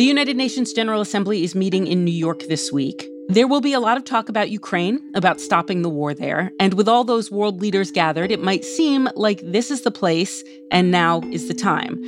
The 0.00 0.06
United 0.06 0.34
Nations 0.34 0.72
General 0.72 1.02
Assembly 1.02 1.44
is 1.44 1.54
meeting 1.54 1.86
in 1.86 2.06
New 2.06 2.10
York 2.10 2.44
this 2.48 2.72
week. 2.72 3.06
There 3.28 3.46
will 3.46 3.60
be 3.60 3.74
a 3.74 3.80
lot 3.80 3.98
of 3.98 4.04
talk 4.04 4.30
about 4.30 4.48
Ukraine, 4.48 4.98
about 5.14 5.42
stopping 5.42 5.82
the 5.82 5.90
war 5.90 6.14
there. 6.14 6.52
And 6.58 6.72
with 6.72 6.88
all 6.88 7.04
those 7.04 7.30
world 7.30 7.60
leaders 7.60 7.90
gathered, 7.90 8.30
it 8.30 8.42
might 8.42 8.64
seem 8.64 9.10
like 9.14 9.42
this 9.44 9.70
is 9.70 9.82
the 9.82 9.90
place 9.90 10.42
and 10.70 10.90
now 10.90 11.20
is 11.32 11.48
the 11.48 11.52
time. 11.52 12.00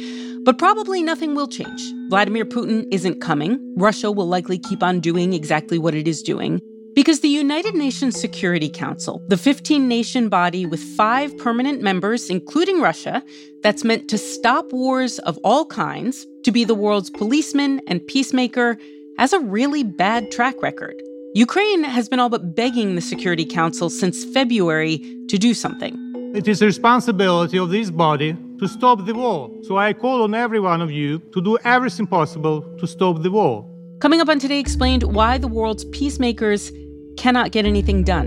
But 0.43 0.57
probably 0.57 1.03
nothing 1.03 1.35
will 1.35 1.47
change. 1.47 1.83
Vladimir 2.09 2.47
Putin 2.47 2.89
isn't 2.91 3.20
coming. 3.20 3.61
Russia 3.77 4.11
will 4.11 4.27
likely 4.27 4.59
keep 4.59 4.82
on 4.82 4.98
doing 5.00 5.34
exactly 5.34 5.77
what 5.79 5.95
it 5.95 6.09
is 6.09 6.22
doing. 6.22 6.62
Because 6.95 7.20
the 7.20 7.29
United 7.29 7.74
Nations 7.74 8.20
Security 8.20 8.68
Council, 8.68 9.24
the 9.29 9.38
15 9.38 9.88
nation 9.88 10.29
body 10.29 10.66
with 10.66 10.80
five 10.80 11.36
permanent 11.38 11.80
members, 11.80 12.29
including 12.29 12.82
Russia, 12.82 13.22
that's 13.62 13.82
meant 13.82 14.11
to 14.11 14.18
stop 14.18 14.70
wars 14.72 15.18
of 15.20 15.38
all 15.38 15.64
kinds, 15.64 16.27
to 16.45 16.52
be 16.52 16.64
the 16.64 16.74
world's 16.74 17.09
policeman 17.09 17.80
and 17.86 18.06
peacemaker, 18.06 18.77
has 19.19 19.33
a 19.33 19.41
really 19.41 19.83
bad 19.83 20.30
track 20.30 20.60
record. 20.60 21.00
Ukraine 21.34 21.83
has 21.83 22.10
been 22.10 22.20
all 22.20 22.28
but 22.28 22.55
begging 22.55 22.95
the 22.95 23.00
Security 23.00 23.47
Council 23.47 23.88
since 23.88 24.22
February 24.27 24.98
to 25.30 25.38
do 25.38 25.55
something. 25.55 25.97
It 26.34 26.47
is 26.47 26.59
the 26.59 26.66
responsibility 26.66 27.59
of 27.59 27.70
this 27.70 27.91
body 27.91 28.36
to 28.59 28.69
stop 28.69 29.06
the 29.06 29.14
war. 29.14 29.50
So 29.62 29.78
I 29.78 29.95
call 29.95 30.24
on 30.24 30.34
every 30.34 30.61
one 30.61 30.83
of 30.83 30.91
you 30.91 31.20
to 31.33 31.41
do 31.41 31.56
everything 31.64 32.06
possible 32.06 32.61
to 32.78 32.86
stop 32.86 33.22
the 33.22 33.30
war. 33.30 33.66
Coming 34.00 34.20
up 34.20 34.28
on 34.28 34.41
Today 34.41 34.59
Explained, 34.59 35.05
why 35.05 35.38
the 35.38 35.48
world's 35.48 35.84
peacemakers 35.84 36.72
cannot 37.23 37.53
get 37.53 37.65
anything 37.65 38.03
done. 38.03 38.27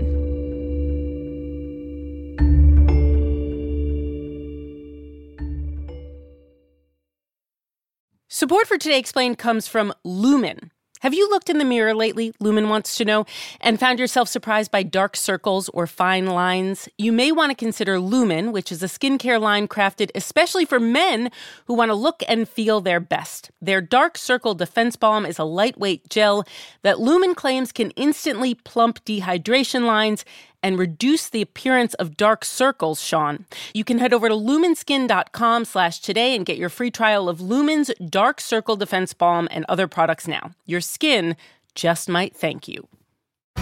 Support 8.28 8.66
for 8.66 8.78
Today 8.78 8.98
Explained 8.98 9.36
comes 9.36 9.68
from 9.68 9.92
Lumen. 10.02 10.70
Have 11.06 11.14
you 11.14 11.30
looked 11.30 11.48
in 11.48 11.58
the 11.58 11.64
mirror 11.64 11.94
lately, 11.94 12.34
Lumen 12.40 12.68
wants 12.68 12.96
to 12.96 13.04
know, 13.04 13.26
and 13.60 13.78
found 13.78 14.00
yourself 14.00 14.28
surprised 14.28 14.72
by 14.72 14.82
dark 14.82 15.14
circles 15.14 15.68
or 15.68 15.86
fine 15.86 16.26
lines? 16.26 16.88
You 16.98 17.12
may 17.12 17.30
want 17.30 17.52
to 17.52 17.54
consider 17.54 18.00
Lumen, 18.00 18.50
which 18.50 18.72
is 18.72 18.82
a 18.82 18.86
skincare 18.86 19.40
line 19.40 19.68
crafted 19.68 20.10
especially 20.16 20.64
for 20.64 20.80
men 20.80 21.30
who 21.66 21.74
want 21.74 21.90
to 21.90 21.94
look 21.94 22.24
and 22.26 22.48
feel 22.48 22.80
their 22.80 22.98
best. 22.98 23.52
Their 23.62 23.80
Dark 23.80 24.18
Circle 24.18 24.56
Defense 24.56 24.96
Balm 24.96 25.24
is 25.24 25.38
a 25.38 25.44
lightweight 25.44 26.10
gel 26.10 26.44
that 26.82 26.98
Lumen 26.98 27.36
claims 27.36 27.70
can 27.70 27.92
instantly 27.92 28.56
plump 28.56 29.04
dehydration 29.04 29.86
lines 29.86 30.24
and 30.66 30.80
reduce 30.80 31.28
the 31.28 31.40
appearance 31.40 31.94
of 31.94 32.16
dark 32.16 32.44
circles, 32.44 33.00
Sean. 33.00 33.46
You 33.72 33.84
can 33.84 34.00
head 34.00 34.12
over 34.12 34.28
to 34.28 34.34
lumenskin.com 34.34 35.64
slash 35.64 36.00
today 36.00 36.34
and 36.34 36.44
get 36.44 36.56
your 36.58 36.68
free 36.68 36.90
trial 36.90 37.28
of 37.28 37.40
Lumen's 37.40 37.92
Dark 38.10 38.40
Circle 38.40 38.74
Defense 38.74 39.12
Balm 39.12 39.46
and 39.52 39.64
other 39.68 39.86
products 39.86 40.26
now. 40.26 40.50
Your 40.66 40.80
skin 40.80 41.36
just 41.76 42.08
might 42.08 42.34
thank 42.34 42.66
you. 42.66 42.88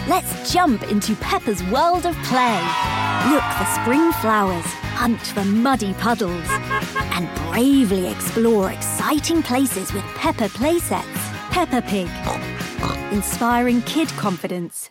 Let's 0.09 0.51
jump 0.51 0.83
into 0.85 1.15
Peppa's 1.17 1.63
world 1.65 2.07
of 2.07 2.17
play. 2.25 2.59
Look 3.29 3.45
for 3.59 3.67
spring 3.83 4.11
flowers, 4.23 4.65
hunt 4.97 5.21
for 5.21 5.45
muddy 5.45 5.93
puddles, 5.95 6.47
and 6.49 7.29
bravely 7.51 8.09
explore 8.09 8.73
exciting 8.73 9.43
places 9.43 9.93
with 9.93 10.05
Peppa 10.15 10.49
playsets. 10.49 11.05
Peppa 11.51 11.83
Pig, 11.83 12.09
inspiring 13.13 13.83
kid 13.83 14.09
confidence. 14.17 14.89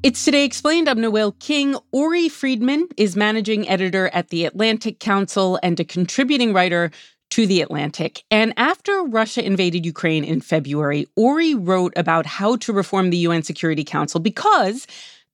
It's 0.00 0.24
Today 0.24 0.44
Explained. 0.44 0.88
I'm 0.88 1.00
Noel 1.00 1.32
King. 1.32 1.76
Uri 1.92 2.28
Friedman 2.28 2.86
is 2.96 3.16
managing 3.16 3.68
editor 3.68 4.08
at 4.12 4.28
the 4.28 4.44
Atlantic 4.44 5.00
Council 5.00 5.58
and 5.60 5.78
a 5.80 5.84
contributing 5.84 6.52
writer 6.52 6.92
to 7.30 7.48
The 7.48 7.62
Atlantic. 7.62 8.22
And 8.30 8.54
after 8.56 9.02
Russia 9.02 9.44
invaded 9.44 9.84
Ukraine 9.84 10.22
in 10.22 10.40
February, 10.40 11.08
Uri 11.16 11.56
wrote 11.56 11.92
about 11.96 12.26
how 12.26 12.54
to 12.58 12.72
reform 12.72 13.10
the 13.10 13.16
UN 13.16 13.42
Security 13.42 13.82
Council 13.82 14.20
because 14.20 14.86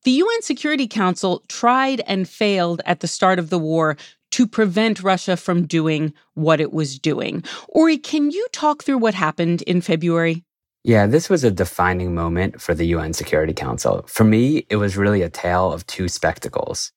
the 0.05 0.13
UN 0.13 0.41
Security 0.41 0.89
Council 0.89 1.43
tried 1.49 2.01
and 2.07 2.27
failed 2.27 2.81
at 2.87 3.01
the 3.01 3.07
start 3.07 3.39
of 3.39 3.51
the 3.51 3.59
war 3.59 3.99
to 4.31 4.47
prevent 4.47 5.03
Russia 5.03 5.37
from 5.37 5.67
doing 5.67 6.15
what 6.33 6.59
it 6.59 6.73
was 6.73 6.99
doing. 6.99 7.45
Uri, 7.77 7.99
can 7.99 8.31
you 8.31 8.47
talk 8.51 8.83
through 8.83 8.99
what 8.99 9.13
happened 9.13 9.61
in 9.63 9.83
February? 9.83 10.43
Yeah, 10.87 11.07
this 11.07 11.31
was 11.31 11.45
a 11.45 11.51
defining 11.51 12.15
moment 12.15 12.61
for 12.61 12.75
the 12.75 12.85
UN 12.89 13.15
Security 13.15 13.55
Council. 13.55 14.05
For 14.07 14.23
me, 14.23 14.67
it 14.69 14.77
was 14.77 14.99
really 14.99 15.23
a 15.23 15.31
tale 15.31 15.73
of 15.73 15.87
two 15.87 16.09
spectacles. 16.09 16.93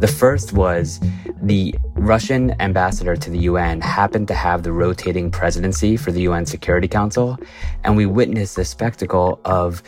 The 0.00 0.08
first 0.08 0.54
was 0.54 0.98
the 1.42 1.74
Russian 1.96 2.58
ambassador 2.62 3.14
to 3.14 3.28
the 3.28 3.40
UN 3.40 3.82
happened 3.82 4.26
to 4.28 4.34
have 4.34 4.62
the 4.62 4.72
rotating 4.72 5.30
presidency 5.30 5.98
for 5.98 6.12
the 6.12 6.22
UN 6.22 6.46
Security 6.46 6.88
Council, 6.88 7.36
and 7.84 7.94
we 7.94 8.06
witnessed 8.06 8.56
the 8.56 8.64
spectacle 8.64 9.38
of 9.44 9.82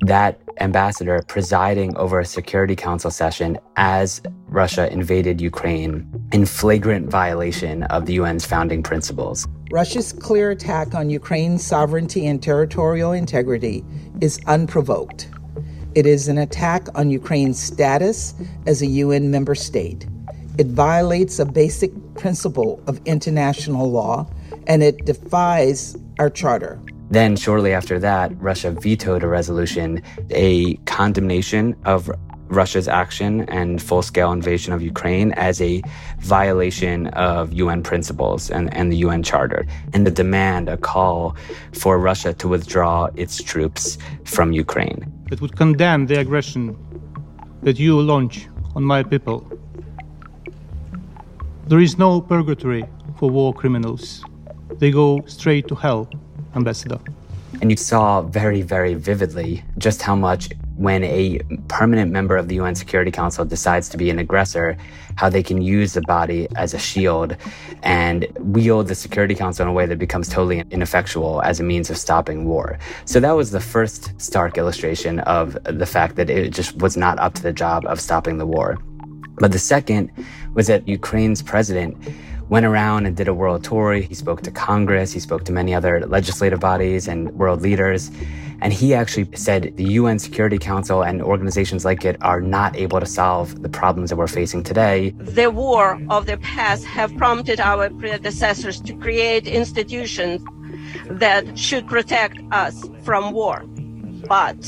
that 0.00 0.38
ambassador 0.60 1.22
presiding 1.28 1.96
over 1.96 2.20
a 2.20 2.26
Security 2.26 2.76
Council 2.76 3.10
session 3.10 3.58
as 3.76 4.20
Russia 4.48 4.92
invaded 4.92 5.40
Ukraine 5.40 6.06
in 6.30 6.44
flagrant 6.44 7.08
violation 7.08 7.84
of 7.84 8.04
the 8.04 8.18
UN's 8.18 8.44
founding 8.44 8.82
principles. 8.82 9.48
Russia's 9.72 10.12
clear 10.12 10.50
attack 10.50 10.94
on 10.94 11.08
Ukraine's 11.08 11.64
sovereignty 11.64 12.26
and 12.26 12.42
territorial 12.42 13.12
integrity 13.12 13.82
is 14.20 14.38
unprovoked. 14.46 15.30
It 15.94 16.04
is 16.04 16.28
an 16.28 16.36
attack 16.36 16.88
on 16.94 17.08
Ukraine's 17.10 17.58
status 17.58 18.34
as 18.66 18.82
a 18.82 18.86
UN 18.86 19.30
member 19.30 19.54
state. 19.54 20.06
It 20.58 20.66
violates 20.66 21.38
a 21.38 21.46
basic 21.46 21.90
principle 22.16 22.82
of 22.86 23.00
international 23.06 23.90
law 23.90 24.30
and 24.66 24.82
it 24.82 25.06
defies 25.06 25.96
our 26.18 26.28
charter. 26.28 26.78
Then, 27.08 27.34
shortly 27.34 27.72
after 27.72 27.98
that, 27.98 28.38
Russia 28.42 28.72
vetoed 28.72 29.22
a 29.22 29.26
resolution, 29.26 30.02
a 30.28 30.74
condemnation 30.84 31.76
of 31.86 32.10
Russia's 32.52 32.86
action 32.86 33.42
and 33.48 33.80
full 33.80 34.02
scale 34.02 34.30
invasion 34.30 34.72
of 34.72 34.82
Ukraine 34.82 35.32
as 35.32 35.60
a 35.60 35.82
violation 36.20 37.06
of 37.08 37.52
UN 37.52 37.82
principles 37.82 38.50
and, 38.50 38.72
and 38.74 38.92
the 38.92 38.98
UN 38.98 39.22
Charter, 39.22 39.66
and 39.94 40.06
the 40.06 40.10
demand, 40.10 40.68
a 40.68 40.76
call 40.76 41.34
for 41.72 41.98
Russia 41.98 42.32
to 42.34 42.48
withdraw 42.48 43.08
its 43.16 43.42
troops 43.42 43.98
from 44.24 44.52
Ukraine. 44.52 45.00
It 45.30 45.40
would 45.40 45.56
condemn 45.56 46.06
the 46.06 46.20
aggression 46.20 46.76
that 47.62 47.78
you 47.78 48.00
launch 48.00 48.48
on 48.76 48.84
my 48.84 49.02
people. 49.02 49.38
There 51.68 51.80
is 51.80 51.96
no 51.96 52.20
purgatory 52.20 52.84
for 53.18 53.30
war 53.30 53.54
criminals, 53.54 54.24
they 54.78 54.90
go 54.90 55.22
straight 55.26 55.68
to 55.68 55.74
hell 55.74 56.08
ambassador. 56.54 56.98
And 57.62 57.70
you 57.70 57.76
saw 57.76 58.22
very, 58.22 58.60
very 58.60 58.94
vividly 58.94 59.62
just 59.78 60.02
how 60.02 60.16
much 60.16 60.50
when 60.74 61.04
a 61.04 61.38
permanent 61.68 62.10
member 62.10 62.36
of 62.36 62.48
the 62.48 62.56
UN 62.56 62.74
Security 62.74 63.12
Council 63.12 63.44
decides 63.44 63.88
to 63.90 63.96
be 63.96 64.10
an 64.10 64.18
aggressor, 64.18 64.76
how 65.14 65.28
they 65.28 65.44
can 65.44 65.62
use 65.62 65.92
the 65.92 66.00
body 66.00 66.48
as 66.56 66.74
a 66.74 66.78
shield 66.78 67.36
and 67.84 68.26
wield 68.40 68.88
the 68.88 68.96
Security 68.96 69.36
Council 69.36 69.62
in 69.62 69.68
a 69.68 69.72
way 69.72 69.86
that 69.86 70.00
becomes 70.00 70.28
totally 70.28 70.64
ineffectual 70.72 71.40
as 71.42 71.60
a 71.60 71.62
means 71.62 71.88
of 71.88 71.96
stopping 71.96 72.46
war. 72.46 72.80
So 73.04 73.20
that 73.20 73.30
was 73.30 73.52
the 73.52 73.60
first 73.60 74.20
stark 74.20 74.58
illustration 74.58 75.20
of 75.20 75.56
the 75.62 75.86
fact 75.86 76.16
that 76.16 76.28
it 76.28 76.50
just 76.50 76.76
was 76.78 76.96
not 76.96 77.20
up 77.20 77.34
to 77.34 77.42
the 77.42 77.52
job 77.52 77.86
of 77.86 78.00
stopping 78.00 78.38
the 78.38 78.46
war. 78.46 78.76
But 79.36 79.52
the 79.52 79.60
second 79.60 80.10
was 80.54 80.66
that 80.66 80.88
Ukraine's 80.88 81.42
president 81.42 81.96
went 82.52 82.66
around 82.66 83.06
and 83.06 83.16
did 83.16 83.28
a 83.28 83.32
world 83.32 83.64
tour. 83.64 83.94
He 83.94 84.14
spoke 84.14 84.42
to 84.42 84.50
Congress, 84.50 85.10
he 85.10 85.20
spoke 85.20 85.44
to 85.44 85.52
many 85.52 85.72
other 85.74 86.06
legislative 86.06 86.60
bodies 86.60 87.08
and 87.08 87.32
world 87.32 87.62
leaders. 87.62 88.10
And 88.60 88.74
he 88.74 88.92
actually 88.92 89.26
said 89.34 89.72
the 89.78 89.88
UN 90.00 90.18
Security 90.18 90.58
Council 90.58 91.02
and 91.02 91.22
organizations 91.22 91.86
like 91.86 92.04
it 92.04 92.16
are 92.20 92.42
not 92.42 92.76
able 92.76 93.00
to 93.00 93.06
solve 93.06 93.62
the 93.62 93.70
problems 93.70 94.10
that 94.10 94.16
we're 94.16 94.34
facing 94.40 94.62
today. 94.62 95.14
The 95.16 95.50
war 95.50 95.98
of 96.10 96.26
the 96.26 96.36
past 96.36 96.84
have 96.84 97.16
prompted 97.16 97.58
our 97.58 97.88
predecessors 97.88 98.82
to 98.82 98.92
create 98.98 99.46
institutions 99.46 100.44
that 101.06 101.58
should 101.58 101.86
protect 101.86 102.36
us 102.52 102.84
from 103.02 103.32
war. 103.32 103.64
But 104.28 104.60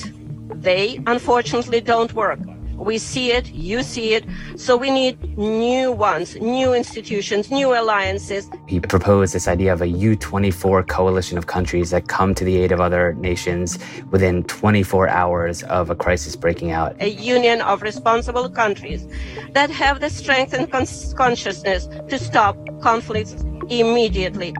they 0.54 1.02
unfortunately 1.06 1.82
don't 1.82 2.14
work. 2.14 2.40
We 2.76 2.98
see 2.98 3.32
it, 3.32 3.52
you 3.52 3.82
see 3.82 4.14
it. 4.14 4.24
So 4.56 4.76
we 4.76 4.90
need 4.90 5.38
new 5.38 5.92
ones, 5.92 6.36
new 6.36 6.74
institutions, 6.74 7.50
new 7.50 7.78
alliances. 7.78 8.50
He 8.66 8.80
proposed 8.80 9.34
this 9.34 9.48
idea 9.48 9.72
of 9.72 9.80
a 9.80 9.86
U24 9.86 10.86
coalition 10.88 11.38
of 11.38 11.46
countries 11.46 11.90
that 11.90 12.08
come 12.08 12.34
to 12.34 12.44
the 12.44 12.56
aid 12.56 12.72
of 12.72 12.80
other 12.80 13.14
nations 13.14 13.78
within 14.10 14.44
24 14.44 15.08
hours 15.08 15.62
of 15.64 15.90
a 15.90 15.94
crisis 15.94 16.36
breaking 16.36 16.72
out. 16.72 16.96
A 17.00 17.10
union 17.10 17.60
of 17.60 17.82
responsible 17.82 18.48
countries 18.48 19.06
that 19.52 19.70
have 19.70 20.00
the 20.00 20.10
strength 20.10 20.52
and 20.52 20.70
consciousness 20.70 21.86
to 22.08 22.18
stop 22.18 22.56
conflicts 22.80 23.32
immediately. 23.68 24.54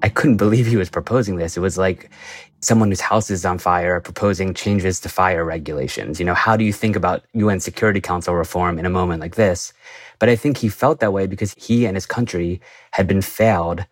I 0.00 0.08
couldn't 0.08 0.36
believe 0.36 0.66
he 0.66 0.76
was 0.76 0.88
proposing 0.88 1.36
this. 1.36 1.56
It 1.56 1.60
was 1.60 1.76
like 1.76 2.10
someone 2.60 2.88
whose 2.90 3.00
house 3.00 3.30
is 3.30 3.44
on 3.44 3.58
fire 3.58 4.00
proposing 4.00 4.54
changes 4.54 5.00
to 5.00 5.08
fire 5.08 5.44
regulations. 5.44 6.18
You 6.18 6.26
know, 6.26 6.34
how 6.34 6.56
do 6.56 6.64
you 6.64 6.72
think 6.72 6.96
about 6.96 7.24
UN 7.34 7.60
Security 7.60 8.00
Council 8.00 8.34
reform 8.34 8.78
in 8.78 8.86
a 8.86 8.90
moment 8.90 9.20
like 9.20 9.36
this? 9.36 9.72
But 10.18 10.28
I 10.28 10.36
think 10.36 10.58
he 10.58 10.68
felt 10.68 11.00
that 11.00 11.12
way 11.12 11.26
because 11.26 11.54
he 11.54 11.86
and 11.86 11.96
his 11.96 12.06
country 12.06 12.60
had 12.92 13.06
been 13.06 13.22
failed 13.22 13.84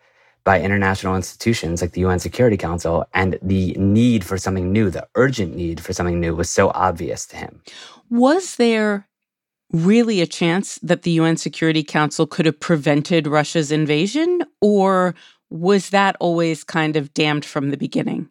by 0.43 0.61
international 0.61 1.15
institutions 1.15 1.81
like 1.81 1.91
the 1.91 2.01
UN 2.01 2.19
Security 2.19 2.55
Council, 2.55 3.05
and 3.13 3.37
the 3.41 3.73
need 3.73 4.23
for 4.23 4.37
something 4.37 4.71
new, 4.71 4.89
the 4.89 5.05
urgent 5.15 5.53
need 5.53 5.81
for 5.81 5.91
something 5.91 6.21
new, 6.21 6.33
was 6.33 6.49
so 6.49 6.71
obvious 6.73 7.25
to 7.25 7.35
him. 7.35 7.61
Was 8.09 8.55
there 8.55 9.09
really 9.73 10.21
a 10.21 10.25
chance 10.25 10.79
that 10.81 11.01
the 11.01 11.11
UN 11.11 11.35
Security 11.35 11.83
Council 11.83 12.25
could 12.25 12.45
have 12.45 12.61
prevented 12.61 13.27
Russia's 13.27 13.73
invasion, 13.73 14.41
or 14.61 15.15
was 15.49 15.89
that 15.89 16.15
always 16.21 16.63
kind 16.63 16.95
of 16.95 17.13
damned 17.13 17.43
from 17.43 17.69
the 17.69 17.77
beginning? 17.77 18.29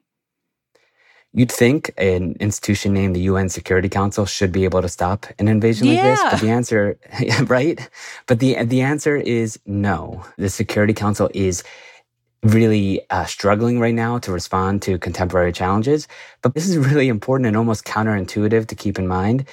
You'd 1.37 1.53
think 1.53 1.93
an 1.99 2.35
institution 2.41 2.95
named 2.95 3.15
the 3.15 3.21
UN 3.33 3.51
Security 3.51 3.91
Council 3.91 4.25
should 4.25 4.53
be 4.53 4.65
able 4.65 4.81
to 4.81 4.89
stop 4.89 5.27
an 5.39 5.49
invasion 5.49 5.87
yeah. 5.87 5.93
like 5.93 6.03
this, 6.03 6.23
but 6.31 6.41
the 6.41 6.49
answer, 6.49 6.99
right? 7.45 7.91
But 8.27 8.41
the 8.41 8.65
the 8.65 8.81
answer 8.81 9.17
is 9.19 9.59
no. 9.67 10.25
The 10.39 10.49
Security 10.49 10.95
Council 10.95 11.29
is 11.35 11.63
really 12.43 13.03
uh, 13.11 13.27
struggling 13.27 13.81
right 13.81 13.95
now 13.95 14.19
to 14.21 14.33
respond 14.33 14.81
to 14.83 14.99
contemporary 14.99 15.53
challenges. 15.53 16.09
But 16.41 16.55
this 16.55 16.67
is 16.67 16.79
really 16.79 17.09
important 17.09 17.49
and 17.49 17.57
almost 17.57 17.85
counterintuitive 17.85 18.67
to 18.69 18.75
keep 18.75 18.99
in 18.99 19.07
mind 19.07 19.45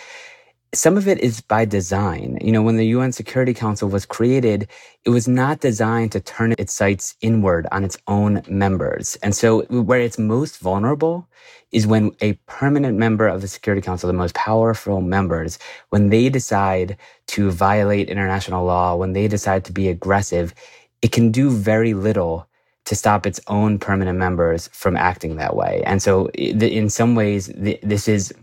some 0.74 0.98
of 0.98 1.08
it 1.08 1.20
is 1.20 1.42
by 1.42 1.66
design. 1.66 2.38
You 2.42 2.52
know, 2.52 2.62
when 2.62 2.78
the 2.78 2.88
UN 2.88 3.12
Security 3.12 3.54
Council 3.54 3.90
was 3.90 4.06
created, 4.06 4.68
it 5.06 5.12
was 5.12 5.28
not 5.28 5.60
designed 5.60 6.12
to 6.14 6.20
turn 6.20 6.56
its 6.58 6.74
sights 6.74 7.16
inward 7.22 7.68
on 7.72 7.84
its 7.84 7.98
own 8.08 8.42
members. 8.48 9.16
And 9.18 9.36
so 9.36 9.64
where 9.64 10.00
it's 10.00 10.18
most 10.18 10.60
vulnerable 10.60 11.28
is 11.72 11.86
when 11.86 12.12
a 12.22 12.34
permanent 12.48 12.98
member 12.98 13.28
of 13.28 13.42
the 13.42 13.48
Security 13.48 13.82
Council, 13.82 14.08
the 14.08 14.14
most 14.14 14.36
powerful 14.36 15.02
members, 15.02 15.60
when 15.90 16.10
they 16.10 16.30
decide 16.30 16.98
to 17.28 17.52
violate 17.52 18.10
international 18.10 18.66
law, 18.66 18.96
when 18.96 19.14
they 19.14 19.28
decide 19.28 19.66
to 19.66 19.72
be 19.72 19.90
aggressive, 19.90 20.54
it 21.02 21.12
can 21.12 21.32
do 21.32 21.52
very 21.52 21.94
little 21.94 22.48
to 22.86 22.96
stop 22.96 23.26
its 23.26 23.40
own 23.48 23.80
permanent 23.80 24.18
members 24.18 24.70
from 24.74 24.98
acting 24.98 25.36
that 25.36 25.56
way. 25.56 25.84
And 25.86 26.02
so 26.02 26.28
eh, 26.38 26.54
in 26.66 26.90
some 26.90 27.16
ways, 27.16 27.52
this 27.56 28.08
is 28.08 28.34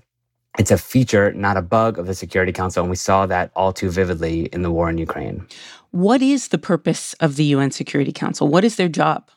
it's 0.58 0.70
a 0.70 0.79
feature, 0.79 1.32
not 1.32 1.56
a 1.56 1.62
bug 1.62 1.99
of 1.99 2.06
the 2.06 2.14
Security 2.14 2.52
Council. 2.52 2.82
And 2.82 2.91
we 2.91 2.97
saw 2.97 3.26
that 3.26 3.50
all 3.55 3.73
too 3.73 3.91
vividly 3.91 4.47
in 4.47 4.62
the 4.62 4.70
war 4.70 4.91
in 4.91 4.99
Ukraine. 4.99 5.47
What 5.93 6.23
is 6.23 6.49
the 6.49 6.58
purpose 6.58 7.14
of 7.14 7.37
the 7.37 7.44
UN 7.44 7.70
Security 7.70 8.12
Council? 8.12 8.49
What 8.49 8.64
is 8.64 8.76
their 8.76 8.88
job? 8.88 9.31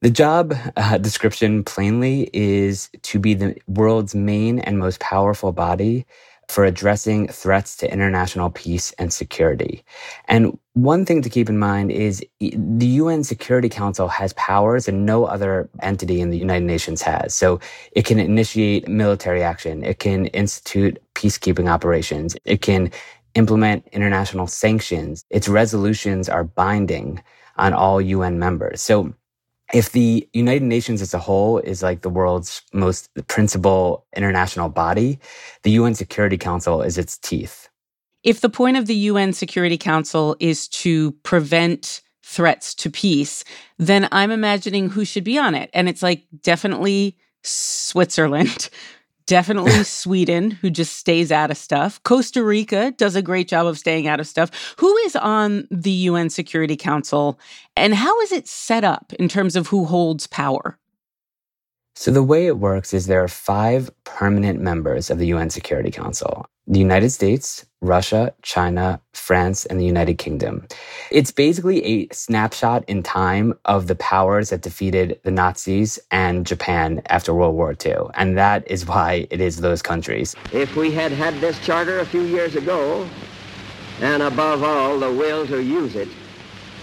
The 0.00 0.10
job 0.10 0.54
uh, 0.76 0.98
description 0.98 1.64
plainly 1.64 2.30
is 2.32 2.88
to 3.02 3.18
be 3.18 3.34
the 3.34 3.56
world's 3.66 4.14
main 4.14 4.60
and 4.60 4.78
most 4.78 5.00
powerful 5.00 5.52
body 5.52 6.06
for 6.48 6.64
addressing 6.64 7.28
threats 7.28 7.76
to 7.76 7.92
international 7.92 8.50
peace 8.50 8.92
and 8.98 9.12
security. 9.12 9.84
And 10.26 10.58
one 10.72 11.04
thing 11.04 11.20
to 11.22 11.28
keep 11.28 11.48
in 11.48 11.58
mind 11.58 11.92
is 11.92 12.24
the 12.40 12.86
UN 12.86 13.22
Security 13.22 13.68
Council 13.68 14.08
has 14.08 14.32
powers 14.34 14.86
that 14.86 14.92
no 14.92 15.24
other 15.24 15.68
entity 15.82 16.20
in 16.20 16.30
the 16.30 16.38
United 16.38 16.64
Nations 16.64 17.02
has. 17.02 17.34
So 17.34 17.60
it 17.92 18.06
can 18.06 18.18
initiate 18.18 18.88
military 18.88 19.42
action. 19.42 19.84
It 19.84 19.98
can 19.98 20.26
institute 20.26 21.02
peacekeeping 21.14 21.68
operations. 21.68 22.36
It 22.44 22.62
can 22.62 22.90
implement 23.34 23.86
international 23.92 24.46
sanctions. 24.46 25.24
Its 25.30 25.48
resolutions 25.48 26.28
are 26.28 26.44
binding 26.44 27.22
on 27.56 27.74
all 27.74 28.00
UN 28.00 28.38
members. 28.38 28.80
So 28.80 29.12
if 29.74 29.92
the 29.92 30.28
United 30.32 30.62
Nations 30.62 31.02
as 31.02 31.12
a 31.12 31.18
whole 31.18 31.58
is 31.58 31.82
like 31.82 32.02
the 32.02 32.08
world's 32.08 32.62
most 32.72 33.10
principal 33.26 34.06
international 34.16 34.68
body, 34.68 35.18
the 35.62 35.72
UN 35.72 35.94
Security 35.94 36.38
Council 36.38 36.82
is 36.82 36.96
its 36.96 37.18
teeth. 37.18 37.68
If 38.22 38.40
the 38.40 38.48
point 38.48 38.76
of 38.76 38.86
the 38.86 38.94
UN 38.94 39.32
Security 39.32 39.78
Council 39.78 40.36
is 40.40 40.68
to 40.68 41.12
prevent 41.22 42.00
threats 42.22 42.74
to 42.74 42.90
peace, 42.90 43.44
then 43.78 44.08
I'm 44.12 44.30
imagining 44.30 44.90
who 44.90 45.04
should 45.04 45.24
be 45.24 45.38
on 45.38 45.54
it. 45.54 45.70
And 45.72 45.88
it's 45.88 46.02
like 46.02 46.24
definitely 46.42 47.16
Switzerland, 47.42 48.70
Definitely 49.28 49.84
Sweden, 49.84 50.50
who 50.50 50.70
just 50.70 50.96
stays 50.96 51.30
out 51.30 51.50
of 51.50 51.58
stuff. 51.58 52.02
Costa 52.02 52.42
Rica 52.42 52.92
does 52.92 53.14
a 53.14 53.22
great 53.22 53.46
job 53.46 53.66
of 53.66 53.78
staying 53.78 54.08
out 54.08 54.20
of 54.20 54.26
stuff. 54.26 54.74
Who 54.78 54.96
is 54.98 55.14
on 55.14 55.68
the 55.70 55.90
UN 55.90 56.30
Security 56.30 56.76
Council 56.76 57.38
and 57.76 57.94
how 57.94 58.20
is 58.22 58.32
it 58.32 58.48
set 58.48 58.84
up 58.84 59.12
in 59.18 59.28
terms 59.28 59.54
of 59.54 59.68
who 59.68 59.84
holds 59.84 60.26
power? 60.26 60.78
So, 61.94 62.10
the 62.10 62.22
way 62.22 62.46
it 62.46 62.58
works 62.58 62.94
is 62.94 63.06
there 63.06 63.22
are 63.22 63.28
five 63.28 63.90
permanent 64.04 64.60
members 64.60 65.10
of 65.10 65.18
the 65.18 65.26
UN 65.26 65.50
Security 65.50 65.90
Council 65.90 66.46
the 66.68 66.78
United 66.78 67.10
States, 67.10 67.64
Russia, 67.80 68.34
China, 68.42 69.00
France, 69.14 69.64
and 69.64 69.80
the 69.80 69.86
United 69.86 70.18
Kingdom. 70.18 70.66
It's 71.10 71.30
basically 71.30 71.82
a 71.84 72.08
snapshot 72.12 72.84
in 72.86 73.02
time 73.02 73.58
of 73.64 73.86
the 73.86 73.94
powers 73.94 74.50
that 74.50 74.60
defeated 74.60 75.18
the 75.24 75.30
Nazis 75.30 75.98
and 76.10 76.46
Japan 76.46 77.00
after 77.06 77.32
World 77.32 77.54
War 77.54 77.74
II. 77.84 78.10
And 78.14 78.36
that 78.36 78.70
is 78.70 78.84
why 78.86 79.26
it 79.30 79.40
is 79.40 79.56
those 79.56 79.80
countries. 79.80 80.36
If 80.52 80.76
we 80.76 80.90
had 80.90 81.10
had 81.10 81.34
this 81.40 81.58
charter 81.60 82.00
a 82.00 82.06
few 82.06 82.22
years 82.22 82.54
ago, 82.54 83.08
and 84.00 84.22
above 84.22 84.62
all, 84.62 84.98
the 84.98 85.10
will 85.10 85.46
to 85.46 85.62
use 85.62 85.96
it, 85.96 86.08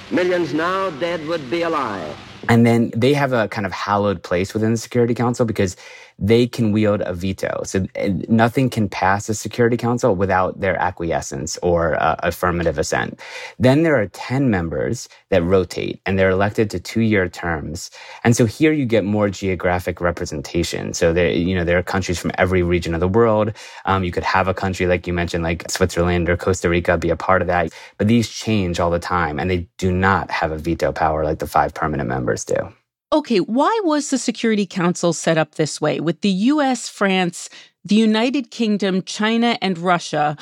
millions 0.10 0.54
now 0.54 0.90
dead 0.90 1.26
would 1.28 1.50
be 1.52 1.62
alive. 1.62 2.18
And 2.50 2.66
then 2.66 2.92
they 2.96 3.14
have 3.14 3.34
a 3.34 3.48
kind 3.48 3.66
of 3.66 3.72
hallowed 3.72 4.22
place 4.22 4.54
within 4.54 4.72
the 4.72 4.78
Security 4.78 5.14
Council 5.14 5.46
because 5.46 5.76
they 6.18 6.48
can 6.48 6.72
wield 6.72 7.02
a 7.06 7.14
veto. 7.14 7.62
So 7.66 7.86
nothing 8.30 8.70
can 8.70 8.88
pass 8.88 9.28
the 9.28 9.34
Security 9.34 9.78
Council 9.78 10.16
without 10.16 10.60
their 10.60 10.78
acquiescence 10.78 11.58
or 11.62 12.02
uh, 12.02 12.16
affirmative 12.20 12.78
assent. 12.78 13.20
Then 13.60 13.84
there 13.84 14.00
are 14.00 14.08
10 14.08 14.50
members 14.50 15.10
that 15.30 15.44
rotate 15.44 16.02
and 16.06 16.18
they're 16.18 16.30
elected 16.30 16.70
to 16.72 16.80
two 16.80 17.02
year 17.02 17.28
terms. 17.28 17.92
And 18.24 18.36
so 18.36 18.46
here 18.46 18.72
you 18.72 18.86
get 18.86 19.04
more 19.04 19.30
geographic 19.30 20.00
representation. 20.00 20.94
So 20.94 21.12
there, 21.14 21.30
you 21.30 21.56
know, 21.56 21.66
there 21.66 21.78
are 21.78 21.84
countries 21.84 22.20
from 22.20 22.32
every 22.38 22.64
region 22.64 22.94
of 22.94 23.02
the 23.02 23.08
world. 23.08 23.54
Um, 23.86 24.04
you 24.04 24.12
could 24.12 24.24
have 24.24 24.48
a 24.48 24.54
country, 24.54 24.88
like 24.88 25.08
you 25.08 25.14
mentioned, 25.14 25.44
like 25.44 25.70
Switzerland 25.70 26.30
or 26.30 26.38
Costa 26.38 26.70
Rica 26.70 26.98
be 26.98 27.10
a 27.10 27.16
part 27.18 27.42
of 27.42 27.48
that. 27.48 27.74
But 27.98 28.08
these 28.08 28.30
change 28.30 28.80
all 28.80 28.90
the 28.90 29.00
time 29.00 29.40
and 29.40 29.50
they 29.50 29.68
do 29.78 29.92
not 29.92 30.32
have 30.32 30.52
a 30.52 30.58
veto 30.58 30.92
power 30.92 31.24
like 31.24 31.40
the 31.40 31.48
five 31.48 31.74
permanent 31.74 32.08
members 32.08 32.46
do. 32.46 32.74
Okay, 33.12 33.38
why 33.38 33.80
was 33.84 34.10
the 34.10 34.18
Security 34.18 34.66
Council 34.66 35.14
set 35.14 35.38
up 35.38 35.56
this 35.56 35.80
way 35.80 36.00
with 36.00 36.22
the 36.22 36.30
US, 36.30 36.90
France, 36.90 37.50
the 37.84 37.96
United 37.96 38.50
Kingdom, 38.50 39.04
China, 39.04 39.58
and 39.62 39.78
Russia, 39.78 40.36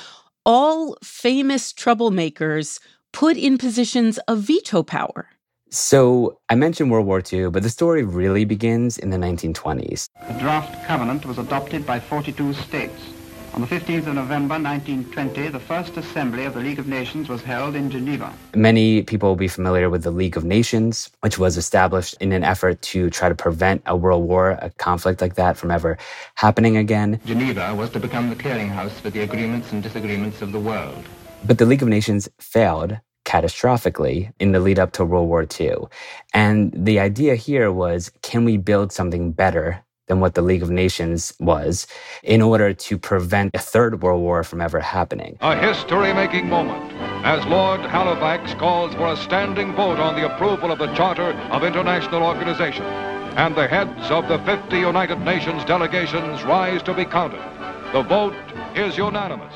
all 0.45 0.97
famous 1.03 1.73
troublemakers 1.73 2.79
put 3.11 3.37
in 3.37 3.57
positions 3.57 4.17
of 4.27 4.39
veto 4.39 4.81
power? 4.81 5.27
So 5.69 6.39
I 6.49 6.55
mentioned 6.55 6.89
World 6.89 7.05
War 7.05 7.21
II, 7.31 7.49
but 7.49 7.63
the 7.63 7.69
story 7.69 8.03
really 8.03 8.45
begins 8.45 8.97
in 8.97 9.09
the 9.09 9.17
1920s. 9.17 10.07
The 10.27 10.39
draft 10.39 10.85
covenant 10.85 11.25
was 11.25 11.39
adopted 11.39 11.85
by 11.85 11.99
42 11.99 12.53
states. 12.53 13.12
On 13.53 13.61
the 13.61 13.67
15th 13.67 14.07
of 14.07 14.15
November 14.15 14.55
1920, 14.55 15.49
the 15.49 15.59
first 15.59 15.95
assembly 15.95 16.45
of 16.45 16.55
the 16.55 16.59
League 16.59 16.79
of 16.79 16.87
Nations 16.87 17.29
was 17.29 17.43
held 17.43 17.75
in 17.75 17.91
Geneva. 17.91 18.33
Many 18.55 19.03
people 19.03 19.29
will 19.29 19.35
be 19.35 19.47
familiar 19.47 19.91
with 19.91 20.01
the 20.01 20.09
League 20.09 20.35
of 20.35 20.43
Nations, 20.43 21.11
which 21.19 21.37
was 21.37 21.55
established 21.55 22.15
in 22.19 22.31
an 22.31 22.43
effort 22.43 22.81
to 22.81 23.11
try 23.11 23.29
to 23.29 23.35
prevent 23.35 23.83
a 23.85 23.95
world 23.95 24.27
war, 24.27 24.57
a 24.59 24.71
conflict 24.71 25.21
like 25.21 25.35
that 25.35 25.55
from 25.55 25.69
ever 25.69 25.99
happening 26.33 26.77
again. 26.77 27.19
Geneva 27.27 27.75
was 27.75 27.91
to 27.91 27.99
become 27.99 28.31
the 28.31 28.35
clearinghouse 28.35 28.93
for 28.93 29.11
the 29.11 29.21
agreements 29.21 29.71
and 29.71 29.83
disagreements 29.83 30.41
of 30.41 30.51
the 30.51 30.59
world. 30.59 31.05
But 31.45 31.59
the 31.59 31.67
League 31.67 31.83
of 31.83 31.87
Nations 31.87 32.27
failed 32.39 32.97
catastrophically 33.23 34.33
in 34.39 34.51
the 34.51 34.59
lead 34.59 34.79
up 34.79 34.93
to 34.93 35.05
World 35.05 35.29
War 35.29 35.45
II. 35.59 35.75
And 36.33 36.73
the 36.75 36.99
idea 36.99 37.35
here 37.35 37.71
was 37.71 38.11
can 38.23 38.45
we 38.45 38.57
build 38.57 38.91
something 38.91 39.31
better 39.31 39.83
than 40.07 40.19
what 40.19 40.35
the 40.35 40.41
League 40.41 40.63
of 40.63 40.69
Nations 40.69 41.33
was 41.39 41.87
in 42.23 42.41
order 42.41 42.73
to 42.73 42.97
prevent 42.97 43.55
a 43.55 43.59
third 43.59 44.01
world 44.01 44.21
war 44.21 44.43
from 44.43 44.61
ever 44.61 44.79
happening. 44.79 45.37
A 45.41 45.55
history 45.55 46.13
making 46.13 46.49
moment 46.49 46.91
as 47.25 47.45
Lord 47.45 47.79
Halifax 47.81 48.53
calls 48.55 48.93
for 48.95 49.13
a 49.13 49.17
standing 49.17 49.73
vote 49.75 49.99
on 49.99 50.15
the 50.15 50.33
approval 50.33 50.71
of 50.71 50.79
the 50.79 50.93
Charter 50.93 51.31
of 51.51 51.63
International 51.63 52.23
Organization. 52.23 52.85
And 53.35 53.55
the 53.55 53.67
heads 53.67 54.11
of 54.11 54.27
the 54.27 54.39
50 54.39 54.77
United 54.77 55.19
Nations 55.21 55.65
delegations 55.65 56.43
rise 56.43 56.83
to 56.83 56.93
be 56.93 57.05
counted. 57.05 57.41
The 57.93 58.03
vote 58.03 58.35
is 58.75 58.97
unanimous. 58.97 59.53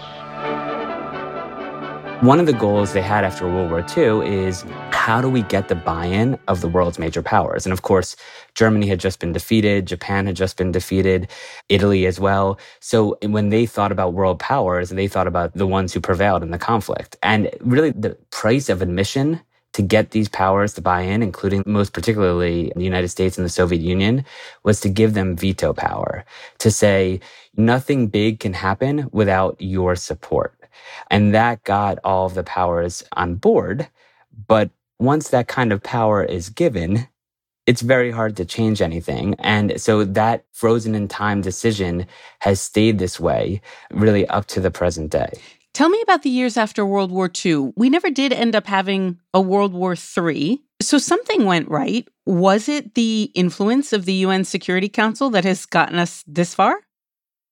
One 2.21 2.39
of 2.39 2.47
the 2.47 2.53
goals 2.53 2.93
they 2.93 3.03
had 3.03 3.23
after 3.23 3.47
World 3.47 3.69
War 3.69 3.85
II 3.95 4.27
is 4.27 4.65
how 4.89 5.21
do 5.21 5.29
we 5.29 5.43
get 5.43 5.67
the 5.67 5.75
buy 5.75 6.07
in 6.07 6.39
of 6.47 6.61
the 6.61 6.67
world's 6.67 6.97
major 6.97 7.21
powers? 7.21 7.63
And 7.63 7.71
of 7.71 7.83
course, 7.83 8.15
Germany 8.55 8.87
had 8.87 8.99
just 8.99 9.19
been 9.19 9.33
defeated, 9.33 9.85
Japan 9.85 10.25
had 10.25 10.35
just 10.35 10.57
been 10.57 10.71
defeated, 10.71 11.29
Italy 11.69 12.07
as 12.07 12.19
well. 12.19 12.57
So 12.79 13.19
when 13.21 13.49
they 13.49 13.67
thought 13.67 13.91
about 13.91 14.15
world 14.15 14.39
powers, 14.39 14.89
they 14.89 15.07
thought 15.07 15.27
about 15.27 15.53
the 15.53 15.67
ones 15.67 15.93
who 15.93 16.01
prevailed 16.01 16.41
in 16.41 16.49
the 16.49 16.57
conflict. 16.57 17.15
And 17.21 17.51
really, 17.59 17.91
the 17.91 18.17
price 18.31 18.67
of 18.67 18.81
admission 18.81 19.39
to 19.73 19.83
get 19.83 20.09
these 20.09 20.27
powers 20.27 20.73
to 20.73 20.81
buy 20.81 21.01
in, 21.01 21.21
including 21.21 21.63
most 21.67 21.93
particularly 21.93 22.71
the 22.75 22.83
United 22.83 23.09
States 23.09 23.37
and 23.37 23.45
the 23.45 23.49
Soviet 23.49 23.83
Union, 23.83 24.25
was 24.63 24.81
to 24.81 24.89
give 24.89 25.13
them 25.13 25.35
veto 25.35 25.71
power, 25.71 26.25
to 26.57 26.71
say 26.71 27.19
nothing 27.55 28.07
big 28.07 28.39
can 28.39 28.53
happen 28.53 29.07
without 29.11 29.55
your 29.59 29.95
support. 29.95 30.56
And 31.09 31.33
that 31.33 31.63
got 31.63 31.99
all 32.03 32.25
of 32.25 32.33
the 32.33 32.43
powers 32.43 33.03
on 33.13 33.35
board. 33.35 33.87
But 34.47 34.69
once 34.99 35.29
that 35.29 35.47
kind 35.47 35.71
of 35.71 35.83
power 35.83 36.23
is 36.23 36.49
given, 36.49 37.07
it's 37.65 37.81
very 37.81 38.11
hard 38.11 38.37
to 38.37 38.45
change 38.45 38.81
anything. 38.81 39.35
And 39.39 39.79
so 39.79 40.03
that 40.05 40.45
frozen 40.53 40.95
in 40.95 41.07
time 41.07 41.41
decision 41.41 42.07
has 42.39 42.61
stayed 42.61 42.97
this 42.97 43.19
way 43.19 43.61
really 43.91 44.27
up 44.27 44.45
to 44.47 44.61
the 44.61 44.71
present 44.71 45.11
day. 45.11 45.31
Tell 45.73 45.89
me 45.89 46.01
about 46.01 46.23
the 46.23 46.29
years 46.31 46.57
after 46.57 46.83
World 46.85 47.11
War 47.11 47.29
II. 47.45 47.73
We 47.75 47.89
never 47.91 48.09
did 48.09 48.33
end 48.33 48.55
up 48.55 48.65
having 48.65 49.19
a 49.33 49.41
World 49.41 49.73
War 49.73 49.95
III. 49.95 50.59
So 50.81 50.97
something 50.97 51.45
went 51.45 51.69
right. 51.69 52.07
Was 52.25 52.67
it 52.67 52.95
the 52.95 53.31
influence 53.35 53.93
of 53.93 54.05
the 54.05 54.13
UN 54.13 54.43
Security 54.43 54.89
Council 54.89 55.29
that 55.29 55.43
has 55.43 55.67
gotten 55.67 55.99
us 55.99 56.23
this 56.25 56.55
far? 56.55 56.79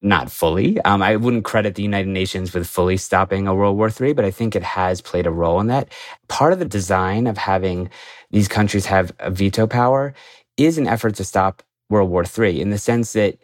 Not 0.06 0.32
fully. 0.32 0.80
Um, 0.84 1.02
I 1.04 1.18
wouldn't 1.18 1.46
credit 1.46 1.76
the 1.76 1.84
United 1.84 2.10
Nations 2.10 2.54
with 2.54 2.68
fully 2.68 2.98
stopping 2.98 3.48
a 3.48 3.56
World 3.56 3.78
War 3.78 3.90
III, 3.90 4.14
but 4.14 4.26
I 4.26 4.32
think 4.32 4.56
it 4.56 4.64
has 4.64 5.02
played 5.02 5.28
a 5.28 5.32
role 5.32 5.60
in 5.62 5.68
that. 5.68 5.90
Part 6.30 6.54
of 6.54 6.60
the 6.60 6.66
design 6.66 7.28
of 7.28 7.38
having 7.38 7.90
these 8.32 8.48
countries 8.48 8.88
have 8.88 9.14
a 9.20 9.32
veto 9.32 9.68
power 9.68 10.14
is 10.58 10.78
an 10.78 10.88
effort 10.88 11.16
to 11.16 11.26
stop 11.26 11.64
World 11.90 12.12
War 12.12 12.26
III 12.26 12.62
in 12.62 12.72
the 12.72 12.78
sense 12.78 13.14
that 13.14 13.40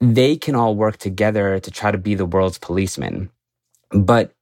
they 0.00 0.36
can 0.36 0.54
all 0.54 0.76
work 0.76 0.98
together 0.98 1.60
to 1.60 1.72
try 1.72 1.90
to 1.90 1.98
be 1.98 2.14
the 2.14 2.26
world's 2.26 2.58
policeman 2.58 3.30
but 3.92 4.34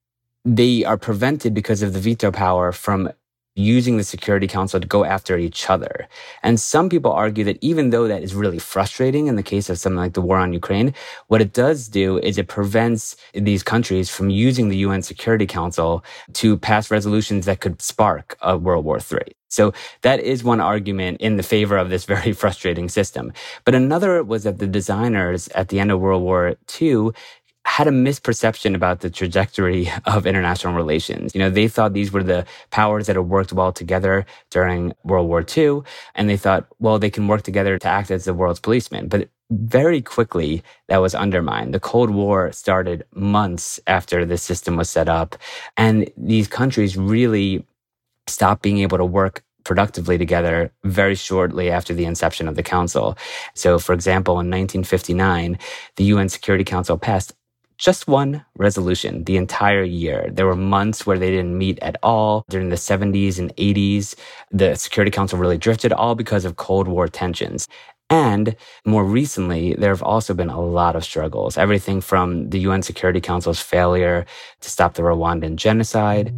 they 0.45 0.85
are 0.85 0.97
prevented 0.97 1.55
because 1.55 1.83
of 1.83 1.93
the 1.93 2.01
veto 2.01 2.33
power 2.33 2.73
from 2.73 3.11
using 3.55 3.97
the 3.97 4.05
Security 4.05 4.47
Council 4.47 4.81
to 4.81 4.87
go 4.87 5.05
after 5.05 5.37
each 5.37 5.69
other. 5.69 6.09
And 6.43 6.59
some 6.59 6.89
people 6.89 7.13
argue 7.13 7.45
that 7.45 7.59
even 7.61 7.91
though 7.91 8.09
that 8.09 8.23
is 8.23 8.35
really 8.35 8.59
frustrating 8.59 9.27
in 9.27 9.37
the 9.37 9.43
case 9.43 9.69
of 9.69 9.79
something 9.79 9.99
like 9.99 10.15
the 10.15 10.23
war 10.23 10.39
on 10.39 10.53
Ukraine, 10.53 10.95
what 11.29 11.43
it 11.43 11.53
does 11.53 11.89
do 11.89 12.19
is 12.19 12.39
it 12.39 12.49
prevents 12.49 13.17
these 13.35 13.63
countries 13.63 14.09
from 14.09 14.31
using 14.31 14.69
the 14.69 14.79
UN 14.79 15.03
Security 15.03 15.47
Council 15.47 16.05
to 16.35 16.57
pass 16.57 16.91
resolutions 16.91 17.47
that 17.47 17.61
could 17.61 17.83
spark 17.83 18.37
a 18.41 18.57
World 18.57 18.85
War 18.85 18.99
III. 18.99 19.37
So 19.53 19.75
that 20.01 20.21
is 20.21 20.43
one 20.43 20.61
argument 20.61 21.21
in 21.21 21.37
the 21.37 21.43
favor 21.43 21.77
of 21.77 21.91
this 21.91 22.07
very 22.07 22.33
frustrating 22.43 22.89
system. 22.89 23.35
But 23.67 23.75
another 23.75 24.25
was 24.25 24.45
that 24.45 24.59
the 24.59 24.67
designers 24.67 25.49
at 25.49 25.69
the 25.69 25.79
end 25.79 25.93
of 25.93 26.01
World 26.01 26.23
War 26.23 26.57
II 26.81 27.11
had 27.65 27.87
a 27.87 27.91
misperception 27.91 28.75
about 28.75 29.01
the 29.01 29.11
trajectory 29.11 29.91
of 30.05 30.27
international 30.27 30.75
relations. 30.75 31.35
You 31.35 31.41
know, 31.41 31.51
they 31.51 31.69
thought 31.69 31.93
these 31.93 32.13
were 32.13 32.23
the 32.23 32.45
powers 32.71 33.07
that 33.07 33.17
had 33.17 33.29
worked 33.29 33.53
well 33.53 33.73
together 33.73 34.27
during 34.51 34.93
World 35.05 35.29
War 35.29 35.45
II, 35.57 35.83
and 36.15 36.29
they 36.29 36.37
thought, 36.37 36.67
well, 36.81 36.99
they 36.99 37.11
can 37.11 37.29
work 37.29 37.43
together 37.43 37.79
to 37.79 37.89
act 37.89 38.11
as 38.11 38.25
the 38.25 38.35
world's 38.35 38.61
policemen. 38.61 39.09
But 39.09 39.29
very 39.51 40.01
quickly, 40.01 40.63
that 40.89 40.99
was 40.99 41.15
undermined. 41.15 41.75
The 41.75 41.81
Cold 41.81 42.11
War 42.11 42.53
started 42.53 43.05
months 43.15 43.79
after 43.87 44.25
the 44.25 44.39
system 44.39 44.77
was 44.77 44.89
set 44.89 45.09
up, 45.09 45.37
and 45.77 46.11
these 46.17 46.49
countries 46.49 46.97
really 46.97 47.67
stopped 48.27 48.63
being 48.63 48.79
able 48.79 48.99
to 48.99 49.05
work 49.05 49.45
productively 49.65 50.19
together 50.19 50.73
very 50.85 51.15
shortly 51.15 51.71
after 51.71 51.95
the 51.95 52.05
inception 52.05 52.49
of 52.49 52.57
the 52.57 52.63
Council. 52.63 53.17
So, 53.55 53.79
for 53.79 53.93
example, 53.93 54.35
in 54.35 54.51
1959, 54.51 55.59
the 55.97 56.05
UN 56.05 56.29
Security 56.29 56.65
Council 56.65 56.99
passed 56.99 57.33
just 57.83 58.07
one 58.07 58.45
resolution 58.57 59.25
the 59.25 59.37
entire 59.37 59.83
year. 59.83 60.29
There 60.31 60.47
were 60.47 60.55
months 60.55 61.05
where 61.05 61.19
they 61.19 61.33
didn't 61.33 61.59
meet 61.59 61.81
at 61.83 61.97
all 62.01 62.45
during 62.49 62.69
the 62.69 62.77
70s 62.77 63.41
and 63.41 63.55
80s. 63.57 64.15
The 64.53 64.77
Security 64.77 65.11
Council 65.11 65.37
really 65.37 65.59
drifted 65.59 65.93
all 65.93 66.15
because 66.15 66.45
of 66.45 66.55
Cold 66.55 66.87
War 66.87 67.09
tensions. 67.09 67.67
And 68.09 68.55
more 68.85 69.05
recently, 69.05 69.75
there 69.75 69.91
have 69.91 70.03
also 70.03 70.33
been 70.33 70.49
a 70.49 70.61
lot 70.61 70.95
of 70.95 71.03
struggles. 71.03 71.59
Everything 71.59 72.01
from 72.01 72.51
the 72.51 72.61
UN 72.61 72.83
Security 72.83 73.21
Council's 73.21 73.61
failure 73.61 74.27
to 74.61 74.71
stop 74.71 74.95
the 74.95 75.03
Rwandan 75.03 75.57
genocide. 75.57 76.33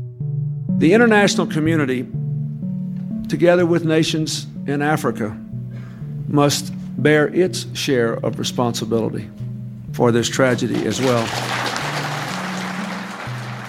The 0.78 0.94
international 0.94 1.46
community, 1.46 2.08
together 3.28 3.66
with 3.66 3.84
nations 3.84 4.46
in 4.66 4.80
Africa, 4.80 5.38
must 6.26 6.72
bear 7.02 7.28
its 7.28 7.66
share 7.76 8.14
of 8.24 8.38
responsibility 8.38 9.28
for 9.94 10.10
this 10.10 10.28
tragedy 10.28 10.86
as 10.86 11.00
well. 11.00 11.24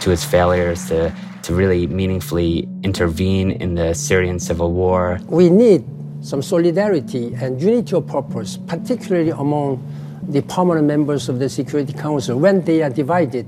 To 0.01 0.11
its 0.11 0.25
failures 0.25 0.87
to, 0.87 1.13
to 1.43 1.53
really 1.53 1.87
meaningfully 1.87 2.67
intervene 2.83 3.51
in 3.51 3.75
the 3.75 3.93
Syrian 3.93 4.39
civil 4.39 4.71
war. 4.73 5.19
We 5.27 5.49
need 5.49 5.85
some 6.21 6.41
solidarity 6.41 7.35
and 7.35 7.61
unity 7.61 7.95
of 7.95 8.07
purpose, 8.07 8.57
particularly 8.57 9.29
among 9.29 9.79
the 10.27 10.41
permanent 10.41 10.87
members 10.87 11.29
of 11.29 11.37
the 11.37 11.47
Security 11.47 11.93
Council. 11.93 12.39
When 12.39 12.63
they 12.65 12.81
are 12.81 12.89
divided, 12.89 13.45